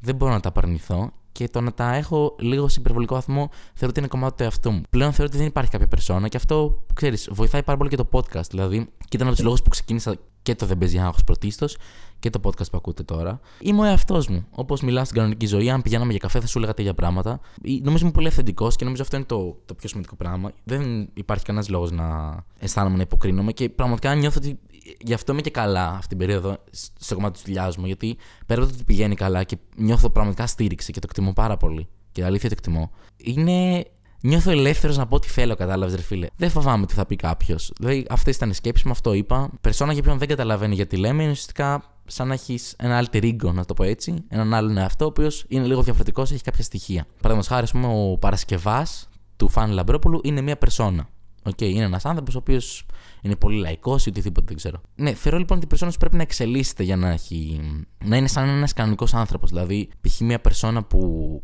δεν 0.00 0.14
μπορώ 0.14 0.32
να 0.32 0.40
τα 0.40 0.48
απαρνηθώ 0.48 1.10
και 1.34 1.48
το 1.48 1.60
να 1.60 1.72
τα 1.72 1.94
έχω 1.94 2.36
λίγο 2.38 2.68
σε 2.68 2.80
υπερβολικό 2.80 3.14
βαθμό 3.14 3.48
θεωρώ 3.52 3.88
ότι 3.88 3.98
είναι 3.98 4.08
κομμάτι 4.08 4.36
του 4.36 4.42
εαυτού 4.42 4.70
μου. 4.70 4.82
Πλέον 4.90 5.10
θεωρώ 5.10 5.24
ότι 5.24 5.36
δεν 5.36 5.46
υπάρχει 5.46 5.70
κάποια 5.70 5.88
περσόνα 5.88 6.28
και 6.28 6.36
αυτό, 6.36 6.84
ξέρεις, 6.94 7.28
βοηθάει 7.32 7.62
πάρα 7.62 7.78
πολύ 7.78 7.90
και 7.90 7.96
το 7.96 8.08
podcast. 8.12 8.48
Δηλαδή, 8.50 8.88
και 8.98 9.16
ήταν 9.16 9.26
από 9.26 9.36
τους 9.36 9.44
λόγους 9.44 9.62
που 9.62 9.68
ξεκίνησα 9.68 10.16
και 10.42 10.54
το 10.54 10.66
Δεν 10.66 10.78
παίζει 10.78 10.98
άγχος 10.98 11.24
πρωτίστως 11.24 11.76
και 12.18 12.30
το 12.30 12.40
podcast 12.44 12.70
που 12.70 12.76
ακούτε 12.76 13.02
τώρα. 13.02 13.40
Είμαι 13.60 13.80
ο 13.80 13.84
εαυτός 13.84 14.28
μου. 14.28 14.46
Όπως 14.50 14.80
μιλάω 14.80 15.04
στην 15.04 15.16
κανονική 15.16 15.46
ζωή, 15.46 15.70
αν 15.70 15.82
πηγαίναμε 15.82 16.10
για 16.10 16.20
καφέ 16.20 16.40
θα 16.40 16.46
σου 16.46 16.58
έλεγα 16.58 16.74
τέτοια 16.74 16.94
πράγματα. 16.94 17.40
Νομίζω 17.82 18.04
είμαι 18.04 18.12
πολύ 18.12 18.26
αυθεντικός 18.26 18.76
και 18.76 18.84
νομίζω 18.84 19.02
αυτό 19.02 19.16
είναι 19.16 19.24
το, 19.24 19.56
το 19.66 19.74
πιο 19.74 19.88
σημαντικό 19.88 20.16
πράγμα. 20.16 20.52
Δεν 20.64 21.08
υπάρχει 21.14 21.44
κανένας 21.44 21.68
λόγος 21.68 21.90
να 21.90 22.36
αισθάνομαι 22.58 22.96
να 22.96 23.02
υποκρίνομαι 23.02 23.52
και 23.52 23.68
πραγματικά 23.68 24.14
νιώθω 24.14 24.38
ότι 24.38 24.58
γι' 25.00 25.14
αυτό 25.14 25.32
είμαι 25.32 25.40
και 25.40 25.50
καλά 25.50 25.88
αυτή 25.88 26.08
την 26.08 26.18
περίοδο 26.18 26.56
στο 26.98 27.14
κομμάτι 27.14 27.32
της 27.32 27.42
δουλειάς 27.42 27.76
μου. 27.76 27.86
Γιατί 27.86 28.16
πέρα 28.46 28.60
από 28.60 28.70
το 28.70 28.76
ότι 28.76 28.84
πηγαίνει 28.84 29.14
καλά 29.14 29.44
και 29.44 29.56
νιώθω 29.76 30.10
πραγματικά 30.10 30.46
στήριξη 30.46 30.92
και 30.92 31.00
το 31.00 31.06
εκτιμώ 31.10 31.32
πάρα 31.32 31.56
πολύ. 31.56 31.88
Και 32.12 32.24
αλήθεια 32.24 32.48
το 32.48 32.54
εκτιμώ. 32.58 32.90
Είναι 33.16 33.84
Νιώθω 34.26 34.50
ελεύθερος 34.50 34.96
να 34.96 35.06
πω 35.06 35.16
ό,τι 35.16 35.28
θέλω, 35.28 35.54
κατάλαβες, 35.56 35.94
ρε 35.94 36.02
φίλε. 36.02 36.26
Δεν 36.36 36.50
φοβάμαι 36.50 36.86
τι 36.86 36.94
θα 36.94 37.06
πει 37.06 37.16
κάποιος. 37.16 37.72
Δηλαδή, 37.78 38.06
αυτές 38.10 38.36
ήταν 38.36 38.50
οι 38.50 38.54
σκέψεις 38.54 38.84
μου, 38.84 38.92
αυτό 38.92 39.12
είπα. 39.12 39.50
Περσόνα 39.60 39.92
για 39.92 40.02
ποιον 40.02 40.18
δεν 40.18 40.28
καταλαβαίνει 40.28 40.74
γιατί 40.74 40.96
λέμε, 40.96 41.22
είναι 41.22 41.30
ουσιαστικά 41.32 41.82
σαν 42.06 42.28
να 42.28 42.34
έχεις 42.34 42.74
ένα 42.78 43.04
alter 43.04 43.22
ego, 43.22 43.52
να 43.52 43.64
το 43.64 43.74
πω 43.74 43.82
έτσι. 43.82 44.24
Έναν 44.28 44.54
άλλον 44.54 44.76
εαυτό, 44.76 45.04
ο 45.04 45.08
οποίος 45.08 45.44
είναι 45.48 45.66
λίγο 45.66 45.82
διαφορετικός, 45.82 46.30
έχει 46.30 46.42
κάποια 46.42 46.62
στοιχεία. 46.62 47.06
Παραδείγματος 47.20 47.46
χάρη, 47.46 47.66
πούμε, 47.70 48.12
ο 48.12 48.18
Παρασκευάς 48.18 49.08
του 49.36 49.48
Φαν 49.48 49.70
Λαμπρόπουλου 49.70 50.20
είναι 50.22 50.40
μια 50.40 50.56
περσόνα. 50.56 51.08
Okay, 51.46 51.62
είναι 51.62 51.84
ένας 51.84 52.04
άνθρωπος 52.04 52.34
ο 52.34 52.38
οποίος 52.38 52.86
είναι 53.20 53.36
πολύ 53.36 53.58
λαϊκός 53.58 54.06
ή 54.06 54.08
οτιδήποτε 54.08 54.46
δεν 54.46 54.56
ξέρω. 54.56 54.80
Ναι, 54.94 55.14
θεωρώ 55.14 55.38
λοιπόν 55.38 55.56
ότι 55.56 55.66
η 55.66 55.68
περσόνα 55.68 55.92
πρέπει 55.98 56.16
να 56.16 56.22
εξελίσσεται 56.22 56.82
για 56.82 56.96
να 56.96 57.08
έχει. 57.08 57.60
να 58.04 58.16
είναι 58.16 58.28
σαν 58.28 58.48
ένας 58.48 58.72
κανονικός 58.72 59.14
άνθρωπος. 59.14 59.50
Δηλαδή, 59.50 59.88
π.χ. 60.00 60.20
μια 60.20 60.40
περσόνα 60.40 60.84
που 60.84 61.40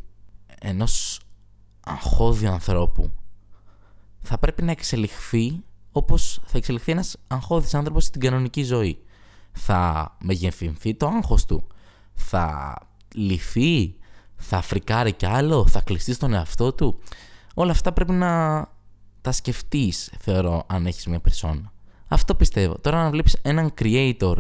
ενός 0.60 1.20
αγχώδη 1.80 2.46
ανθρώπου 2.46 3.10
θα 4.20 4.38
πρέπει 4.38 4.62
να 4.62 4.70
εξελιχθεί 4.70 5.62
όπως 5.92 6.40
θα 6.44 6.58
εξελιχθεί 6.58 6.92
ένας 6.92 7.16
αγχώδης 7.26 7.74
άνθρωπος 7.74 8.04
στην 8.04 8.20
κανονική 8.20 8.62
ζωή. 8.62 8.98
Θα 9.52 10.16
μεγεθυνθεί 10.22 10.94
το 10.94 11.06
άγχος 11.06 11.44
του. 11.44 11.66
Θα 12.12 12.74
λυθεί. 13.14 13.94
Θα 14.36 14.60
φρικάρει 14.60 15.12
κι 15.12 15.26
άλλο. 15.26 15.66
Θα 15.66 15.80
κλειστεί 15.80 16.12
στον 16.12 16.32
εαυτό 16.32 16.72
του. 16.72 16.98
Όλα 17.54 17.70
αυτά 17.70 17.92
πρέπει 17.92 18.12
να 18.12 18.58
τα 19.20 19.32
σκεφτείς, 19.32 20.12
θεωρώ, 20.18 20.64
αν 20.66 20.86
έχεις 20.86 21.06
μια 21.06 21.20
περσόνα. 21.20 21.72
Αυτό 22.08 22.34
πιστεύω. 22.34 22.78
Τώρα 22.80 23.02
να 23.02 23.10
βλέπεις 23.10 23.36
έναν 23.42 23.72
creator 23.80 24.36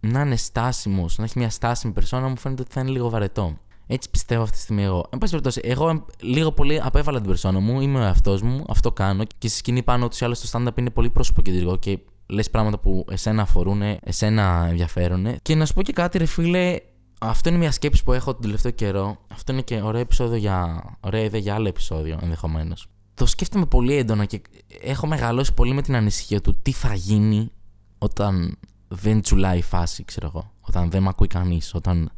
να 0.00 0.20
είναι 0.20 0.36
στάσιμος, 0.36 1.18
να 1.18 1.24
έχει 1.24 1.38
μια 1.38 1.50
στάσιμη 1.50 1.92
περσόνα, 1.92 2.28
μου 2.28 2.38
φαίνεται 2.38 2.62
ότι 2.62 2.72
θα 2.72 2.80
είναι 2.80 2.90
λίγο 2.90 3.10
βαρετό. 3.10 3.56
Έτσι 3.86 4.10
πιστεύω 4.10 4.42
αυτή 4.42 4.56
τη 4.56 4.62
στιγμή 4.62 4.82
εγώ. 4.82 5.08
Εν 5.10 5.18
πάση 5.18 5.30
περιπτώσει, 5.30 5.60
εγώ 5.64 6.04
λίγο 6.20 6.52
πολύ 6.52 6.80
απέβαλα 6.82 7.18
την 7.18 7.28
περσόνα 7.28 7.58
μου, 7.58 7.80
είμαι 7.80 7.98
ο 7.98 8.02
εαυτός 8.02 8.42
μου, 8.42 8.64
αυτό 8.68 8.92
κάνω 8.92 9.24
και 9.38 9.48
στη 9.48 9.58
σκηνή 9.58 9.82
πάνω 9.82 10.04
ούτω 10.04 10.16
ή 10.20 10.24
άλλω 10.24 10.34
το 10.34 10.48
stand-up 10.52 10.78
είναι 10.78 10.90
πολύ 10.90 11.10
πρόσωπο 11.10 11.42
και 11.78 11.98
λες 12.26 12.50
πράγματα 12.50 12.78
που 12.78 13.04
εσένα 13.10 13.42
αφορούν, 13.42 13.82
εσένα 14.02 14.66
ενδιαφέρουν. 14.70 15.26
Και 15.42 15.54
να 15.54 15.66
σου 15.66 15.74
πω 15.74 15.82
και 15.82 15.92
κάτι, 15.92 16.18
ρε 16.18 16.26
φίλε, 16.26 16.76
Αυτό 17.20 17.48
είναι 17.48 17.58
μια 17.58 17.72
σκέψη 17.72 18.02
που 18.04 18.12
έχω 18.12 18.32
τον 18.32 18.42
τελευταίο 18.42 18.72
καιρό. 18.72 19.16
Αυτό 19.32 19.52
είναι 19.52 19.62
και 19.62 19.80
ωραίο 19.82 20.00
επεισόδιο 20.00 20.36
για. 20.36 20.84
ωραία 21.00 21.22
ιδέα 21.22 21.40
για 21.40 21.54
άλλο 21.54 21.68
επεισόδιο 21.68 22.18
ενδεχομένως. 22.22 22.88
Το 23.16 23.26
σκέφτομαι 23.26 23.66
πολύ 23.66 23.94
έντονα 23.94 24.24
και 24.24 24.42
έχω 24.80 25.06
μεγαλώσει 25.06 25.54
πολύ 25.54 25.72
με 25.72 25.82
την 25.82 25.96
ανησυχία 25.96 26.40
του 26.40 26.56
τι 26.62 26.72
θα 26.72 26.94
γίνει 26.94 27.50
όταν 27.98 28.58
δεν 28.88 29.20
τσουλάει 29.20 29.58
η 29.58 29.62
φάση, 29.62 30.04
ξέρω 30.04 30.26
εγώ. 30.26 30.52
Όταν 30.60 30.90
δεν 30.90 31.02
με 31.02 31.08
ακούει 31.08 31.26
κανείς, 31.26 31.74
όταν 31.74 32.10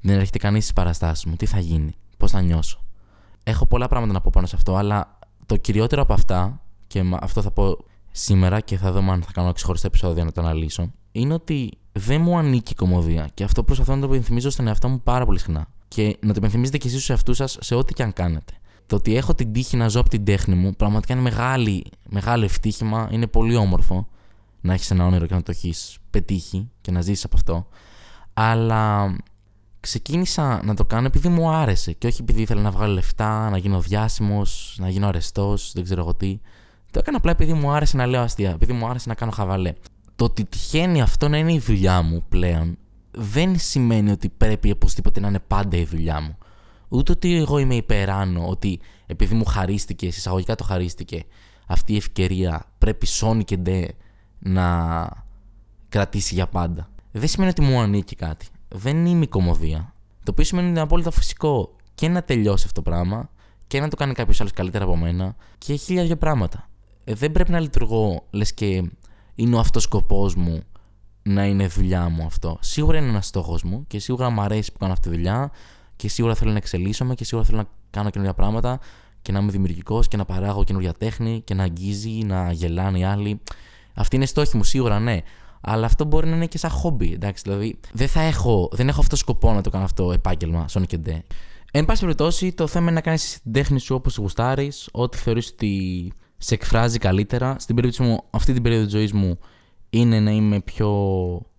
δεν 0.00 0.16
έρχεται 0.16 0.38
κανείς 0.38 0.62
στις 0.62 0.74
παραστάσεις 0.74 1.24
μου. 1.24 1.36
Τι 1.36 1.46
θα 1.46 1.58
γίνει, 1.58 1.94
πώς 2.16 2.30
θα 2.30 2.40
νιώσω. 2.40 2.84
Έχω 3.42 3.66
πολλά 3.66 3.88
πράγματα 3.88 4.12
να 4.12 4.20
πω 4.20 4.30
πάνω 4.34 4.46
σε 4.46 4.56
αυτό, 4.56 4.76
αλλά 4.76 5.18
το 5.46 5.56
κυριότερο 5.56 6.02
από 6.02 6.12
αυτά, 6.12 6.62
και 6.86 7.02
αυτό 7.20 7.42
θα 7.42 7.50
πω 7.50 7.76
σήμερα 8.10 8.60
και 8.60 8.76
θα 8.76 8.92
δούμε 8.92 9.12
αν 9.12 9.22
θα 9.22 9.32
κάνω 9.32 9.52
ξεχωριστό 9.52 9.86
επεισόδιο 9.86 10.24
να 10.24 10.32
το 10.32 10.40
αναλύσω, 10.40 10.92
είναι 11.12 11.34
ότι 11.34 11.78
δεν 11.92 12.20
μου 12.20 12.38
ανήκει 12.38 12.72
η 12.72 12.74
κομμωδία. 12.74 13.28
Και 13.34 13.44
αυτό 13.44 13.64
προσπαθώ 13.64 13.94
να 13.94 14.00
το 14.00 14.06
υπενθυμίζω 14.06 14.50
στον 14.50 14.66
εαυτό 14.66 14.88
μου 14.88 15.00
πάρα 15.00 15.24
πολύ 15.24 15.38
συχνά. 15.38 15.66
Και 15.88 16.16
να 16.20 16.28
το 16.28 16.34
υπενθυμίζετε 16.36 16.78
και 16.78 16.86
εσείς 16.86 16.98
στους 16.98 17.10
εαυτούς 17.10 17.36
σας 17.36 17.56
σε 17.60 17.74
ό,τι 17.74 17.92
και 17.92 18.02
αν 18.02 18.12
κάνετε. 18.12 18.52
Το 18.92 18.98
ότι 18.98 19.16
έχω 19.16 19.34
την 19.34 19.52
τύχη 19.52 19.76
να 19.76 19.88
ζω 19.88 20.00
από 20.00 20.08
την 20.08 20.24
τέχνη 20.24 20.54
μου 20.54 20.74
πραγματικά 20.74 21.12
είναι 21.12 21.22
μεγάλη, 21.22 21.84
μεγάλο 22.08 22.44
ευτύχημα. 22.44 23.08
Είναι 23.10 23.26
πολύ 23.26 23.56
όμορφο 23.56 24.08
να 24.60 24.72
έχεις 24.72 24.90
ένα 24.90 25.06
όνειρο 25.06 25.26
και 25.26 25.34
να 25.34 25.42
το 25.42 25.50
έχεις 25.50 25.98
πετύχει 26.10 26.70
και 26.80 26.90
να 26.90 27.00
ζήσεις 27.00 27.24
από 27.24 27.36
αυτό. 27.36 27.66
Αλλά 28.32 29.14
ξεκίνησα 29.80 30.60
να 30.64 30.74
το 30.74 30.84
κάνω 30.84 31.06
επειδή 31.06 31.28
μου 31.28 31.50
άρεσε 31.50 31.92
και 31.92 32.06
όχι 32.06 32.22
επειδή 32.22 32.42
ήθελα 32.42 32.60
να 32.60 32.70
βγάλω 32.70 32.92
λεφτά, 32.92 33.50
να 33.50 33.56
γίνω 33.56 33.80
διάσημος, 33.80 34.76
να 34.78 34.88
γίνω 34.88 35.06
αρεστός, 35.06 35.72
δεν 35.74 35.84
ξέρω 35.84 36.00
εγώ 36.00 36.14
τι. 36.14 36.40
Το 36.90 36.98
έκανα 36.98 37.16
απλά 37.16 37.30
επειδή 37.30 37.52
μου 37.52 37.70
άρεσε 37.70 37.96
να 37.96 38.06
λέω 38.06 38.20
αστεία, 38.20 38.50
επειδή 38.50 38.72
μου 38.72 38.86
άρεσε 38.86 39.08
να 39.08 39.14
κάνω 39.14 39.32
χαβαλέ. 39.32 39.72
Το 40.16 40.24
ότι 40.24 40.44
τυχαίνει 40.44 41.02
αυτό 41.02 41.28
να 41.28 41.38
είναι 41.38 41.52
η 41.52 41.58
δουλειά 41.58 42.02
μου 42.02 42.24
πλέον 42.28 42.78
δεν 43.10 43.58
σημαίνει 43.58 44.10
ότι 44.10 44.28
πρέπει 44.28 44.70
οπωσδήποτε 44.70 45.20
να 45.20 45.28
είναι 45.28 45.40
πάντα 45.46 45.76
η 45.76 45.84
δουλειά 45.84 46.20
μου. 46.20 46.36
Ούτε 46.92 47.12
ότι 47.12 47.36
εγώ 47.36 47.58
είμαι 47.58 47.74
υπεράνω, 47.74 48.48
ότι 48.48 48.80
επειδή 49.06 49.34
μου 49.34 49.44
χαρίστηκε, 49.44 50.06
εισαγωγικά 50.06 50.54
το 50.54 50.64
χαρίστηκε, 50.64 51.24
αυτή 51.66 51.92
η 51.92 51.96
ευκαιρία 51.96 52.64
πρέπει 52.78 53.06
Sony 53.20 53.44
και 53.44 53.56
ντε 53.56 53.86
να 54.38 55.08
κρατήσει 55.88 56.34
για 56.34 56.46
πάντα. 56.46 56.88
Δεν 57.12 57.28
σημαίνει 57.28 57.50
ότι 57.50 57.62
μου 57.62 57.80
ανήκει 57.80 58.16
κάτι. 58.16 58.46
Δεν 58.68 59.06
είμαι 59.06 59.24
η 59.24 59.28
κομμωδία. 59.28 59.94
Το 60.24 60.30
οποίο 60.30 60.44
σημαίνει 60.44 60.66
ότι 60.66 60.76
είναι 60.76 60.84
απόλυτα 60.84 61.10
φυσικό 61.10 61.76
και 61.94 62.08
να 62.08 62.22
τελειώσει 62.22 62.64
αυτό 62.66 62.82
το 62.82 62.90
πράγμα 62.90 63.30
και 63.66 63.80
να 63.80 63.88
το 63.88 63.96
κάνει 63.96 64.12
κάποιος 64.12 64.40
άλλος 64.40 64.52
καλύτερα 64.52 64.84
από 64.84 64.96
μένα 64.96 65.36
και 65.58 65.74
χίλια 65.74 66.04
δύο 66.04 66.16
πράγματα. 66.16 66.68
Ε, 67.04 67.14
δεν 67.14 67.32
πρέπει 67.32 67.50
να 67.50 67.60
λειτουργώ 67.60 68.26
λες 68.30 68.54
και 68.54 68.90
είναι 69.34 69.56
ο 69.56 69.58
αυτός 69.58 69.82
σκοπός 69.82 70.34
μου 70.34 70.62
να 71.22 71.44
είναι 71.44 71.66
δουλειά 71.66 72.08
μου 72.08 72.24
αυτό. 72.24 72.58
Σίγουρα 72.60 72.98
είναι 72.98 73.08
ένας 73.08 73.26
στόχος 73.26 73.62
μου 73.62 73.84
και 73.86 73.98
σίγουρα 73.98 74.30
μου 74.30 74.40
αρέσει 74.40 74.72
που 74.72 74.78
κάνω 74.78 74.92
αυτή 74.92 75.08
τη 75.08 75.14
δουλειά 75.14 75.50
και 75.96 76.08
σίγουρα 76.08 76.34
θέλω 76.34 76.50
να 76.50 76.56
εξελίσσομαι 76.56 77.14
και 77.14 77.24
σίγουρα 77.24 77.46
θέλω 77.46 77.58
να 77.58 77.68
κάνω 77.90 78.10
καινούργια 78.10 78.34
πράγματα 78.34 78.80
και 79.22 79.32
να 79.32 79.38
είμαι 79.38 79.50
δημιουργικός 79.50 80.08
και 80.08 80.16
να 80.16 80.24
παράγω 80.24 80.64
καινούργια 80.64 80.92
τέχνη 80.92 81.42
και 81.44 81.54
να 81.54 81.62
αγγίζει, 81.62 82.10
να 82.10 82.52
γελάνε 82.52 82.98
οι 82.98 83.04
άλλοι. 83.04 83.40
Αυτή 83.94 84.16
είναι 84.16 84.26
στόχη 84.26 84.56
μου, 84.56 84.64
σίγουρα 84.64 84.98
ναι. 84.98 85.20
Αλλά 85.60 85.86
αυτό 85.86 86.04
μπορεί 86.04 86.28
να 86.28 86.36
είναι 86.36 86.46
και 86.46 86.58
σαν 86.58 86.70
χόμπι. 86.70 87.12
Εντάξει, 87.12 87.42
δηλαδή 87.46 87.78
δεν, 87.92 88.08
θα 88.08 88.20
έχω, 88.20 88.68
δεν 88.72 88.88
έχω 88.88 89.00
αυτό 89.00 89.16
σκοπό 89.16 89.52
να 89.52 89.60
το 89.60 89.70
κάνω 89.70 89.84
αυτό 89.84 90.12
επάγγελμα, 90.12 90.64
Sonic 90.72 90.86
και 90.86 90.98
Day. 91.06 91.20
Εν 91.72 91.84
πάση 91.84 92.00
περιπτώσει, 92.00 92.52
το 92.52 92.66
θέμα 92.66 92.84
είναι 92.84 92.94
να 92.94 93.00
κάνεις 93.00 93.40
την 93.42 93.52
τέχνη 93.52 93.78
σου 93.78 93.94
όπως 93.94 94.16
γουστάρεις, 94.16 94.88
ό,τι 94.92 95.16
θεωρείς 95.16 95.50
ότι 95.50 96.12
σε 96.36 96.54
εκφράζει 96.54 96.98
καλύτερα. 96.98 97.56
Στην 97.58 97.74
περίπτωση 97.74 98.02
μου, 98.02 98.24
αυτή 98.30 98.52
την 98.52 98.62
περίοδο 98.62 98.84
της 98.84 98.92
ζωής 98.92 99.12
μου 99.12 99.38
είναι 99.90 100.20
να 100.20 100.30
είμαι 100.30 100.60
πιο 100.60 100.90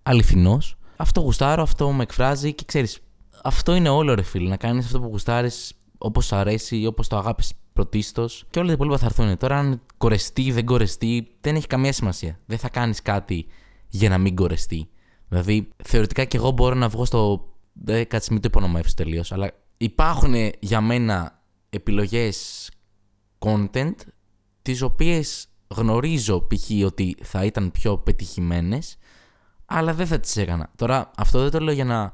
αληθινός. 0.04 0.78
Αυτό 0.96 1.22
γουστάρω, 1.22 1.62
αυτό 1.62 1.92
με 1.92 2.04
εκφράζει 2.04 2.54
και 2.54 2.64
ξέρεις, 2.68 3.00
αυτό 3.44 3.76
είναι 3.76 3.90
όλο 3.90 4.14
ρε 4.14 4.22
φίλε. 4.22 4.50
Να 4.50 4.58
κάνεις 4.58 4.86
αυτό 4.86 5.00
που 5.00 5.08
γουστάρεις 5.08 5.74
όπως 5.98 6.26
σου 6.26 6.36
αρέσει, 6.36 6.86
όπως 6.86 7.08
το 7.08 7.18
αγάπης 7.18 7.54
πρωτίστως. 7.74 8.46
Και 8.50 8.60
όλα 8.60 8.68
τα 8.68 8.74
υπόλοιπα 8.74 8.98
θα 8.98 9.06
έρθουν. 9.06 9.38
Τώρα, 9.38 9.58
αν 9.58 9.82
κορεστεί 9.98 10.42
ή 10.42 10.52
δεν 10.52 10.66
κορεστεί, 10.66 11.36
δεν 11.42 11.56
έχει 11.56 11.68
καμία 11.68 11.94
σημασία. 11.94 12.40
Δεν 12.46 12.58
θα 12.58 12.70
κάνεις 12.70 13.02
κάτι 13.02 13.46
για 13.88 14.10
να 14.10 14.18
μην 14.18 14.36
κορεστεί. 14.36 14.90
Δηλαδή, 15.28 15.68
θεωρητικά 15.84 16.24
και 16.24 16.38
εγώ 16.38 16.52
μπορώ 16.52 16.76
να 16.76 16.88
βγω 16.88 17.06
στο. 17.06 17.48
Δεν 17.74 18.08
κάτσε, 18.08 18.32
μην 18.32 18.42
το 18.42 18.48
υπονομεύσω 18.52 18.94
τελείως. 18.96 19.32
Αλλά 19.32 19.52
υπάρχουν 19.78 20.34
για 20.60 20.82
μένα 20.82 21.42
επιλογές 21.70 22.70
content 23.40 23.96
τις 24.62 24.82
οποίες 24.82 25.48
γνωρίζω 25.68 26.48
π.χ. 26.48 26.86
ότι 26.86 27.16
θα 27.24 27.46
ήταν 27.46 27.72
πιο 27.72 27.98
πετυχημένες 27.98 28.98
αλλά 29.66 29.94
δεν 29.94 30.08
θα 30.08 30.20
τις 30.20 30.38
έκανα. 30.38 30.70
Τώρα 30.76 31.12
αυτό 31.18 31.42
δεν 31.42 31.52
το 31.52 31.60
λέω 31.60 31.74
για 31.74 31.86
να 31.86 32.12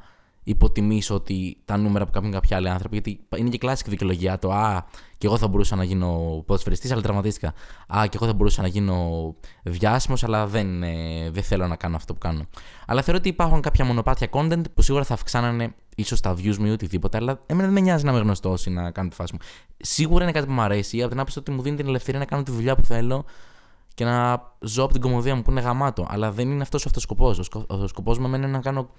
υποτιμήσω 0.49 1.15
ότι 1.15 1.57
τα 1.65 1.77
νούμερα 1.77 2.05
που 2.05 2.11
κάνουν 2.11 2.31
κάποιοι 2.31 2.55
άλλοι 2.55 2.69
άνθρωποι, 2.69 2.95
γιατί 2.95 3.19
είναι 3.37 3.49
και 3.49 3.57
κλασική 3.57 3.89
δικαιολογία 3.89 4.39
το 4.39 4.51
Α, 4.51 4.85
και 5.17 5.27
εγώ 5.27 5.37
θα 5.37 5.47
μπορούσα 5.47 5.75
να 5.75 5.83
γίνω 5.83 6.43
ποδοσφαιριστής, 6.45 6.91
αλλά 6.91 7.01
τραυματίστηκα. 7.01 7.53
Α, 7.97 8.03
και 8.09 8.15
εγώ 8.15 8.25
θα 8.25 8.33
μπορούσα 8.33 8.61
να 8.61 8.67
γίνω 8.67 9.35
διάσημος, 9.63 10.23
αλλά 10.23 10.47
δεν, 10.47 10.83
ε, 10.83 11.29
δεν 11.31 11.43
θέλω 11.43 11.67
να 11.67 11.75
κάνω 11.75 11.95
αυτό 11.95 12.13
που 12.13 12.19
κάνω. 12.19 12.45
Αλλά 12.85 13.01
θεωρώ 13.01 13.19
ότι 13.19 13.29
υπάρχουν 13.29 13.61
κάποια 13.61 13.85
μονοπάτια 13.85 14.27
content 14.31 14.63
που 14.73 14.81
σίγουρα 14.81 15.03
θα 15.03 15.13
αυξάνανε 15.13 15.75
ίσως 15.95 16.21
τα 16.21 16.33
views 16.33 16.57
μου 16.57 16.65
ή 16.65 16.71
οτιδήποτε, 16.71 17.17
αλλά 17.17 17.39
εμένα 17.45 17.65
δεν 17.65 17.73
με 17.73 17.81
νοιάζει 17.81 18.05
να 18.05 18.11
είμαι 18.11 18.19
γνωστός 18.19 18.65
ή 18.65 18.69
να 18.69 18.91
κάνω 18.91 19.09
τη 19.09 19.15
φάση 19.15 19.33
μου. 19.33 19.39
Σίγουρα 19.77 20.23
είναι 20.23 20.31
κάτι 20.31 20.45
που 20.45 20.53
μου 20.53 20.61
αρέσει, 20.61 20.99
από 20.99 21.09
την 21.09 21.19
άποψη 21.19 21.39
ότι 21.39 21.51
μου 21.51 21.61
δίνει 21.61 21.75
την 21.75 21.87
ελευθερία 21.87 22.19
να 22.19 22.25
κάνω 22.25 22.43
τη 22.43 22.51
δουλειά 22.51 22.75
που 22.75 22.85
θέλω 22.85 23.25
και 23.99 24.05
να 24.05 24.41
ζω 24.59 24.83
από 24.83 24.93
την 24.93 25.01
κομμωδία 25.01 25.35
μου 25.35 25.41
που 25.41 25.51
είναι 25.51 25.61
γαμάτο. 25.61 26.05
Αλλά 26.09 26.31
δεν 26.31 26.51
είναι 26.51 26.61
αυτός 26.61 26.85
ο 26.85 26.99
σκοπός. 26.99 27.49
Ο 27.67 27.87
σκοπός 27.87 28.17
μου 28.17 28.35
είναι 28.35 28.47
να 28.47 28.59
κάνω 28.59 28.89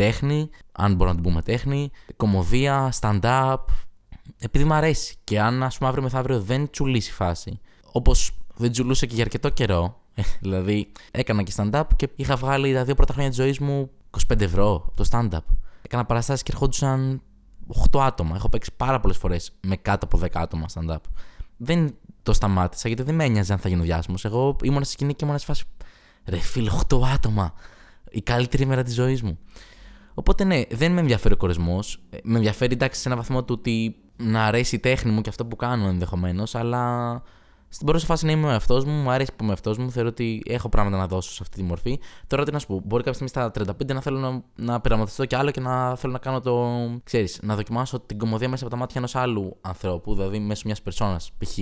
τέχνη, 0.00 0.50
αν 0.72 0.94
μπορώ 0.94 1.10
να 1.10 1.14
την 1.14 1.24
πούμε 1.24 1.42
τέχνη, 1.42 1.90
κομμωδία, 2.16 2.92
stand-up, 3.00 3.56
επειδή 4.38 4.64
μου 4.64 4.74
αρέσει. 4.74 5.16
Και 5.24 5.40
αν 5.40 5.62
ας 5.62 5.76
πούμε 5.76 5.88
αύριο 5.88 6.04
μεθαύριο 6.04 6.40
δεν 6.40 6.70
τσουλήσει 6.70 7.10
η 7.10 7.12
φάση, 7.12 7.60
όπως 7.92 8.38
δεν 8.54 8.72
τσουλούσε 8.72 9.06
και 9.06 9.14
για 9.14 9.24
αρκετό 9.24 9.48
καιρό, 9.48 10.00
δηλαδή 10.40 10.92
έκανα 11.10 11.42
και 11.42 11.52
stand-up 11.56 11.82
και 11.96 12.08
είχα 12.16 12.36
βγάλει 12.36 12.74
τα 12.74 12.84
δύο 12.84 12.94
πρώτα 12.94 13.12
χρόνια 13.12 13.30
της 13.30 13.38
ζωής 13.38 13.58
μου 13.58 13.90
25 14.32 14.40
ευρώ 14.40 14.74
από 14.74 14.96
το 14.96 15.08
stand-up. 15.10 15.54
Έκανα 15.82 16.04
παραστάσεις 16.04 16.42
και 16.42 16.50
ερχόντουσαν 16.52 17.22
8 17.92 18.00
άτομα. 18.00 18.36
Έχω 18.36 18.48
παίξει 18.48 18.70
πάρα 18.76 19.00
πολλές 19.00 19.16
φορές 19.16 19.52
με 19.66 19.76
κάτω 19.76 20.06
από 20.06 20.18
10 20.18 20.26
άτομα 20.32 20.66
stand-up. 20.74 21.00
Δεν 21.56 21.94
το 22.22 22.32
σταμάτησα 22.32 22.88
γιατί 22.88 23.02
δεν 23.02 23.14
με 23.14 23.24
ένοιαζε 23.24 23.52
αν 23.52 23.58
θα 23.58 23.68
γίνω 23.68 23.82
διάσημος. 23.82 24.24
Εγώ 24.24 24.56
ήμουν 24.62 24.84
στη 24.84 24.92
σκηνή 24.92 25.14
και 25.14 25.24
ήμουν 25.24 25.38
σε 25.38 25.44
φάση. 25.46 25.64
Ρε 26.24 26.38
φίλε, 26.38 26.70
8 26.88 27.00
άτομα. 27.14 27.54
Η 28.10 28.22
καλύτερη 28.22 28.66
μέρα 28.66 28.82
της 28.82 28.94
ζωής 28.94 29.22
μου. 29.22 29.38
Οπότε 30.20 30.44
ναι, 30.44 30.62
δεν 30.70 30.92
με 30.92 31.00
ενδιαφέρει 31.00 31.34
ο 31.34 31.36
κορεσμός. 31.36 32.02
Ε, 32.10 32.18
με 32.22 32.36
ενδιαφέρει 32.36 32.72
εντάξει 32.72 33.00
σε 33.00 33.08
ένα 33.08 33.16
βαθμό 33.16 33.44
του 33.44 33.54
ότι 33.58 33.96
να 34.16 34.44
αρέσει 34.44 34.74
η 34.74 34.78
τέχνη 34.78 35.12
μου 35.12 35.20
και 35.20 35.28
αυτό 35.28 35.46
που 35.46 35.56
κάνω 35.56 35.86
ενδεχομένως, 35.86 36.54
αλλά 36.54 37.22
στην 37.68 37.86
πρώτη 37.86 38.04
φάση 38.04 38.26
να 38.26 38.32
είμαι 38.32 38.46
ο 38.46 38.50
εαυτός 38.50 38.84
μου, 38.84 38.92
μου 38.92 39.10
αρέσει 39.10 39.30
που 39.30 39.42
είμαι 39.42 39.50
εαυτός 39.50 39.78
μου, 39.78 39.90
θεωρώ 39.90 40.08
ότι 40.08 40.42
έχω 40.46 40.68
πράγματα 40.68 40.96
να 40.96 41.06
δώσω 41.06 41.30
σε 41.30 41.38
αυτή 41.42 41.56
τη 41.56 41.62
μορφή. 41.62 42.00
Τώρα 42.26 42.44
τι 42.44 42.52
να 42.52 42.58
σου 42.58 42.66
πω, 42.66 42.80
μπορεί 42.84 43.02
κάποια 43.02 43.26
στιγμή 43.26 43.28
στα 43.28 43.66
35 43.80 43.94
να 43.94 44.00
θέλω 44.00 44.18
να, 44.18 44.42
να 44.64 44.80
πειραματιστώ 44.80 45.24
κι 45.26 45.34
άλλο 45.34 45.50
και 45.50 45.60
να 45.60 45.96
θέλω 45.96 46.12
να 46.12 46.18
κάνω 46.18 46.40
το. 46.40 46.66
ξέρεις, 47.04 47.38
να 47.42 47.54
δοκιμάσω 47.54 48.00
την 48.00 48.18
κομμωδία 48.18 48.48
μέσα 48.48 48.64
από 48.64 48.72
τα 48.72 48.78
μάτια 48.78 48.94
ενός 48.98 49.14
άλλου 49.14 49.56
ανθρώπου, 49.60 50.14
δηλαδή 50.14 50.38
μέσω 50.38 50.62
μιας 50.64 50.82
περσόνας 50.82 51.32
π.χ. 51.38 51.58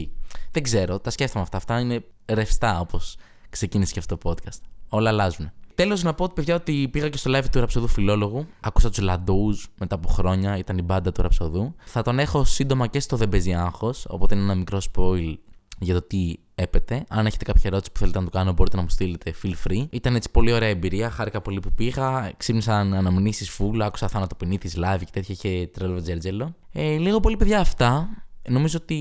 Δεν 0.50 0.62
ξέρω, 0.62 0.98
τα 0.98 1.10
σκέφτομαι 1.10 1.42
αυτά. 1.42 1.56
Αυτά 1.56 1.80
είναι 1.80 2.04
ρευστά 2.26 2.80
όπως 2.80 3.16
ξεκίνησε 3.50 3.92
και 3.92 3.98
αυτό 3.98 4.16
το 4.16 4.30
podcast. 4.30 4.60
Όλα 4.88 5.08
αλλάζουν. 5.08 5.52
Τέλος, 5.78 6.02
να 6.02 6.14
πω 6.14 6.30
παιδιά 6.34 6.54
ότι 6.54 6.88
πήγα 6.88 7.08
και 7.08 7.16
στο 7.16 7.30
live 7.34 7.44
του 7.52 7.60
ραψοδού 7.60 7.86
φιλόλογου. 7.86 8.46
Άκουσα 8.60 8.88
τους 8.88 8.98
Λαντούζ 8.98 9.64
μετά 9.78 9.94
από 9.94 10.08
χρόνια, 10.08 10.58
ήταν 10.58 10.78
η 10.78 10.82
μπάντα 10.82 11.12
του 11.12 11.22
ραψοδού. 11.22 11.74
Θα 11.84 12.02
τον 12.02 12.18
έχω 12.18 12.44
σύντομα 12.44 12.86
και 12.86 13.00
στο 13.00 13.16
Δεν 13.16 13.28
παίζει 13.28 13.54
άγχος, 13.54 14.06
οπότε 14.08 14.34
είναι 14.34 14.44
ένα 14.44 14.54
μικρό 14.54 14.80
spoil 14.92 15.34
για 15.78 15.94
το 15.94 16.02
τι 16.02 16.34
έπεται. 16.54 17.04
Αν 17.08 17.26
έχετε 17.26 17.44
κάποια 17.44 17.62
ερώτηση 17.64 17.92
που 17.92 17.98
θέλετε 17.98 18.18
να 18.18 18.24
το 18.24 18.30
κάνω, 18.30 18.52
μπορείτε 18.52 18.76
να 18.76 18.82
μου 18.82 18.88
στείλετε. 18.88 19.34
Feel 19.42 19.52
free. 19.68 19.86
Ήταν 19.90 20.14
έτσι 20.14 20.30
πολύ 20.30 20.52
ωραία 20.52 20.68
εμπειρία. 20.68 21.10
Χάρηκα 21.10 21.40
πολύ 21.40 21.60
που 21.60 21.72
πήγα. 21.72 22.32
Ξύπνησαν 22.36 22.94
αναμνήσεις 22.94 23.50
φούλα. 23.50 23.86
Άκουσα 23.86 24.08
θανατοπινήθη 24.08 24.70
live 24.74 24.98
και 24.98 25.10
τέτοια. 25.12 25.36
Είχε 25.38 25.66
τρελό 25.66 26.02
τζέρτζελο. 26.02 26.54
Ε, 26.72 26.96
λίγο 26.96 27.20
πολύ 27.20 27.36
παιδιά 27.36 27.60
αυτά. 27.60 28.08
Νομίζω 28.48 28.78
ότι 28.82 28.98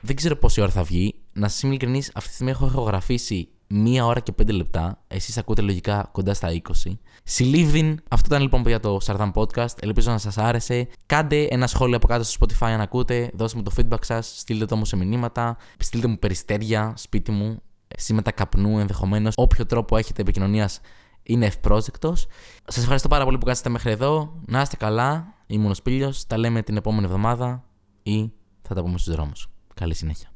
δεν 0.00 0.16
ξέρω 0.16 0.36
πόση 0.36 0.60
ώρα 0.60 0.70
θα 0.70 0.82
βγει. 0.82 1.14
Να 1.32 1.48
σας 1.48 1.62
είμαι 1.62 1.72
ειλικρινής, 1.72 2.10
αυτή 2.14 2.28
τη 2.28 2.34
στιγμή 2.34 2.52
έχω 2.52 2.66
ηχογραφήσει 2.66 3.48
μία 3.74 4.06
ώρα 4.06 4.20
και 4.20 4.32
πέντε 4.32 4.52
λεπτά. 4.52 5.04
Εσείς 5.08 5.38
ακούτε 5.38 5.62
λογικά 5.62 6.08
κοντά 6.12 6.34
στα 6.34 6.48
20. 6.84 6.98
Συλλήβδιν, 7.24 8.00
αυτό 8.08 8.26
ήταν 8.26 8.42
λοιπόν 8.42 8.62
για 8.66 8.80
το 8.80 8.98
Sardan 9.04 9.32
Podcast. 9.32 9.74
Ελπίζω 9.80 10.10
να 10.10 10.18
σας 10.18 10.38
άρεσε. 10.38 10.88
Κάντε 11.06 11.46
ένα 11.50 11.66
σχόλιο 11.66 11.96
από 11.96 12.06
κάτω 12.06 12.24
στο 12.24 12.46
Spotify 12.46 12.66
αν 12.66 12.80
ακούτε. 12.80 13.30
Δώστε 13.34 13.58
μου 13.58 13.62
το 13.62 13.72
feedback 13.76 14.04
σας. 14.04 14.34
Στείλτε 14.38 14.64
το 14.64 14.74
όμω 14.74 14.84
σε 14.84 14.96
μηνύματα. 14.96 15.56
Στείλτε 15.78 16.06
μου 16.06 16.18
περιστέρια 16.18 16.94
σπίτι 16.96 17.30
μου. 17.30 17.62
Σήματα 17.96 18.30
καπνού 18.30 18.78
ενδεχομένως. 18.78 19.34
Όποιο 19.36 19.66
τρόπο 19.66 19.96
έχετε 19.96 20.22
επικοινωνίας 20.22 20.80
είναι 21.22 21.46
ευπρόσδεκτος. 21.46 22.26
Σας 22.66 22.82
ευχαριστώ 22.82 23.08
πάρα 23.08 23.24
πολύ 23.24 23.38
που 23.38 23.46
κάτσατε 23.46 23.68
μέχρι 23.68 23.90
εδώ. 23.90 24.40
Να 24.46 24.60
είστε 24.60 24.76
καλά. 24.76 25.34
Ήμουν 25.46 25.70
ο 25.70 25.74
Σπίλιος. 25.74 26.26
Τα 26.26 26.38
λέμε 26.38 26.62
την 26.62 26.76
επόμενη 26.76 27.04
εβδομάδα 27.04 27.64
ή 28.02 28.32
θα 28.62 28.74
τα 28.74 28.82
πούμε 28.82 28.98
στους 28.98 29.14
δρόμους. 29.14 29.48
Καλή 29.74 29.94
συνέχεια. 29.94 30.31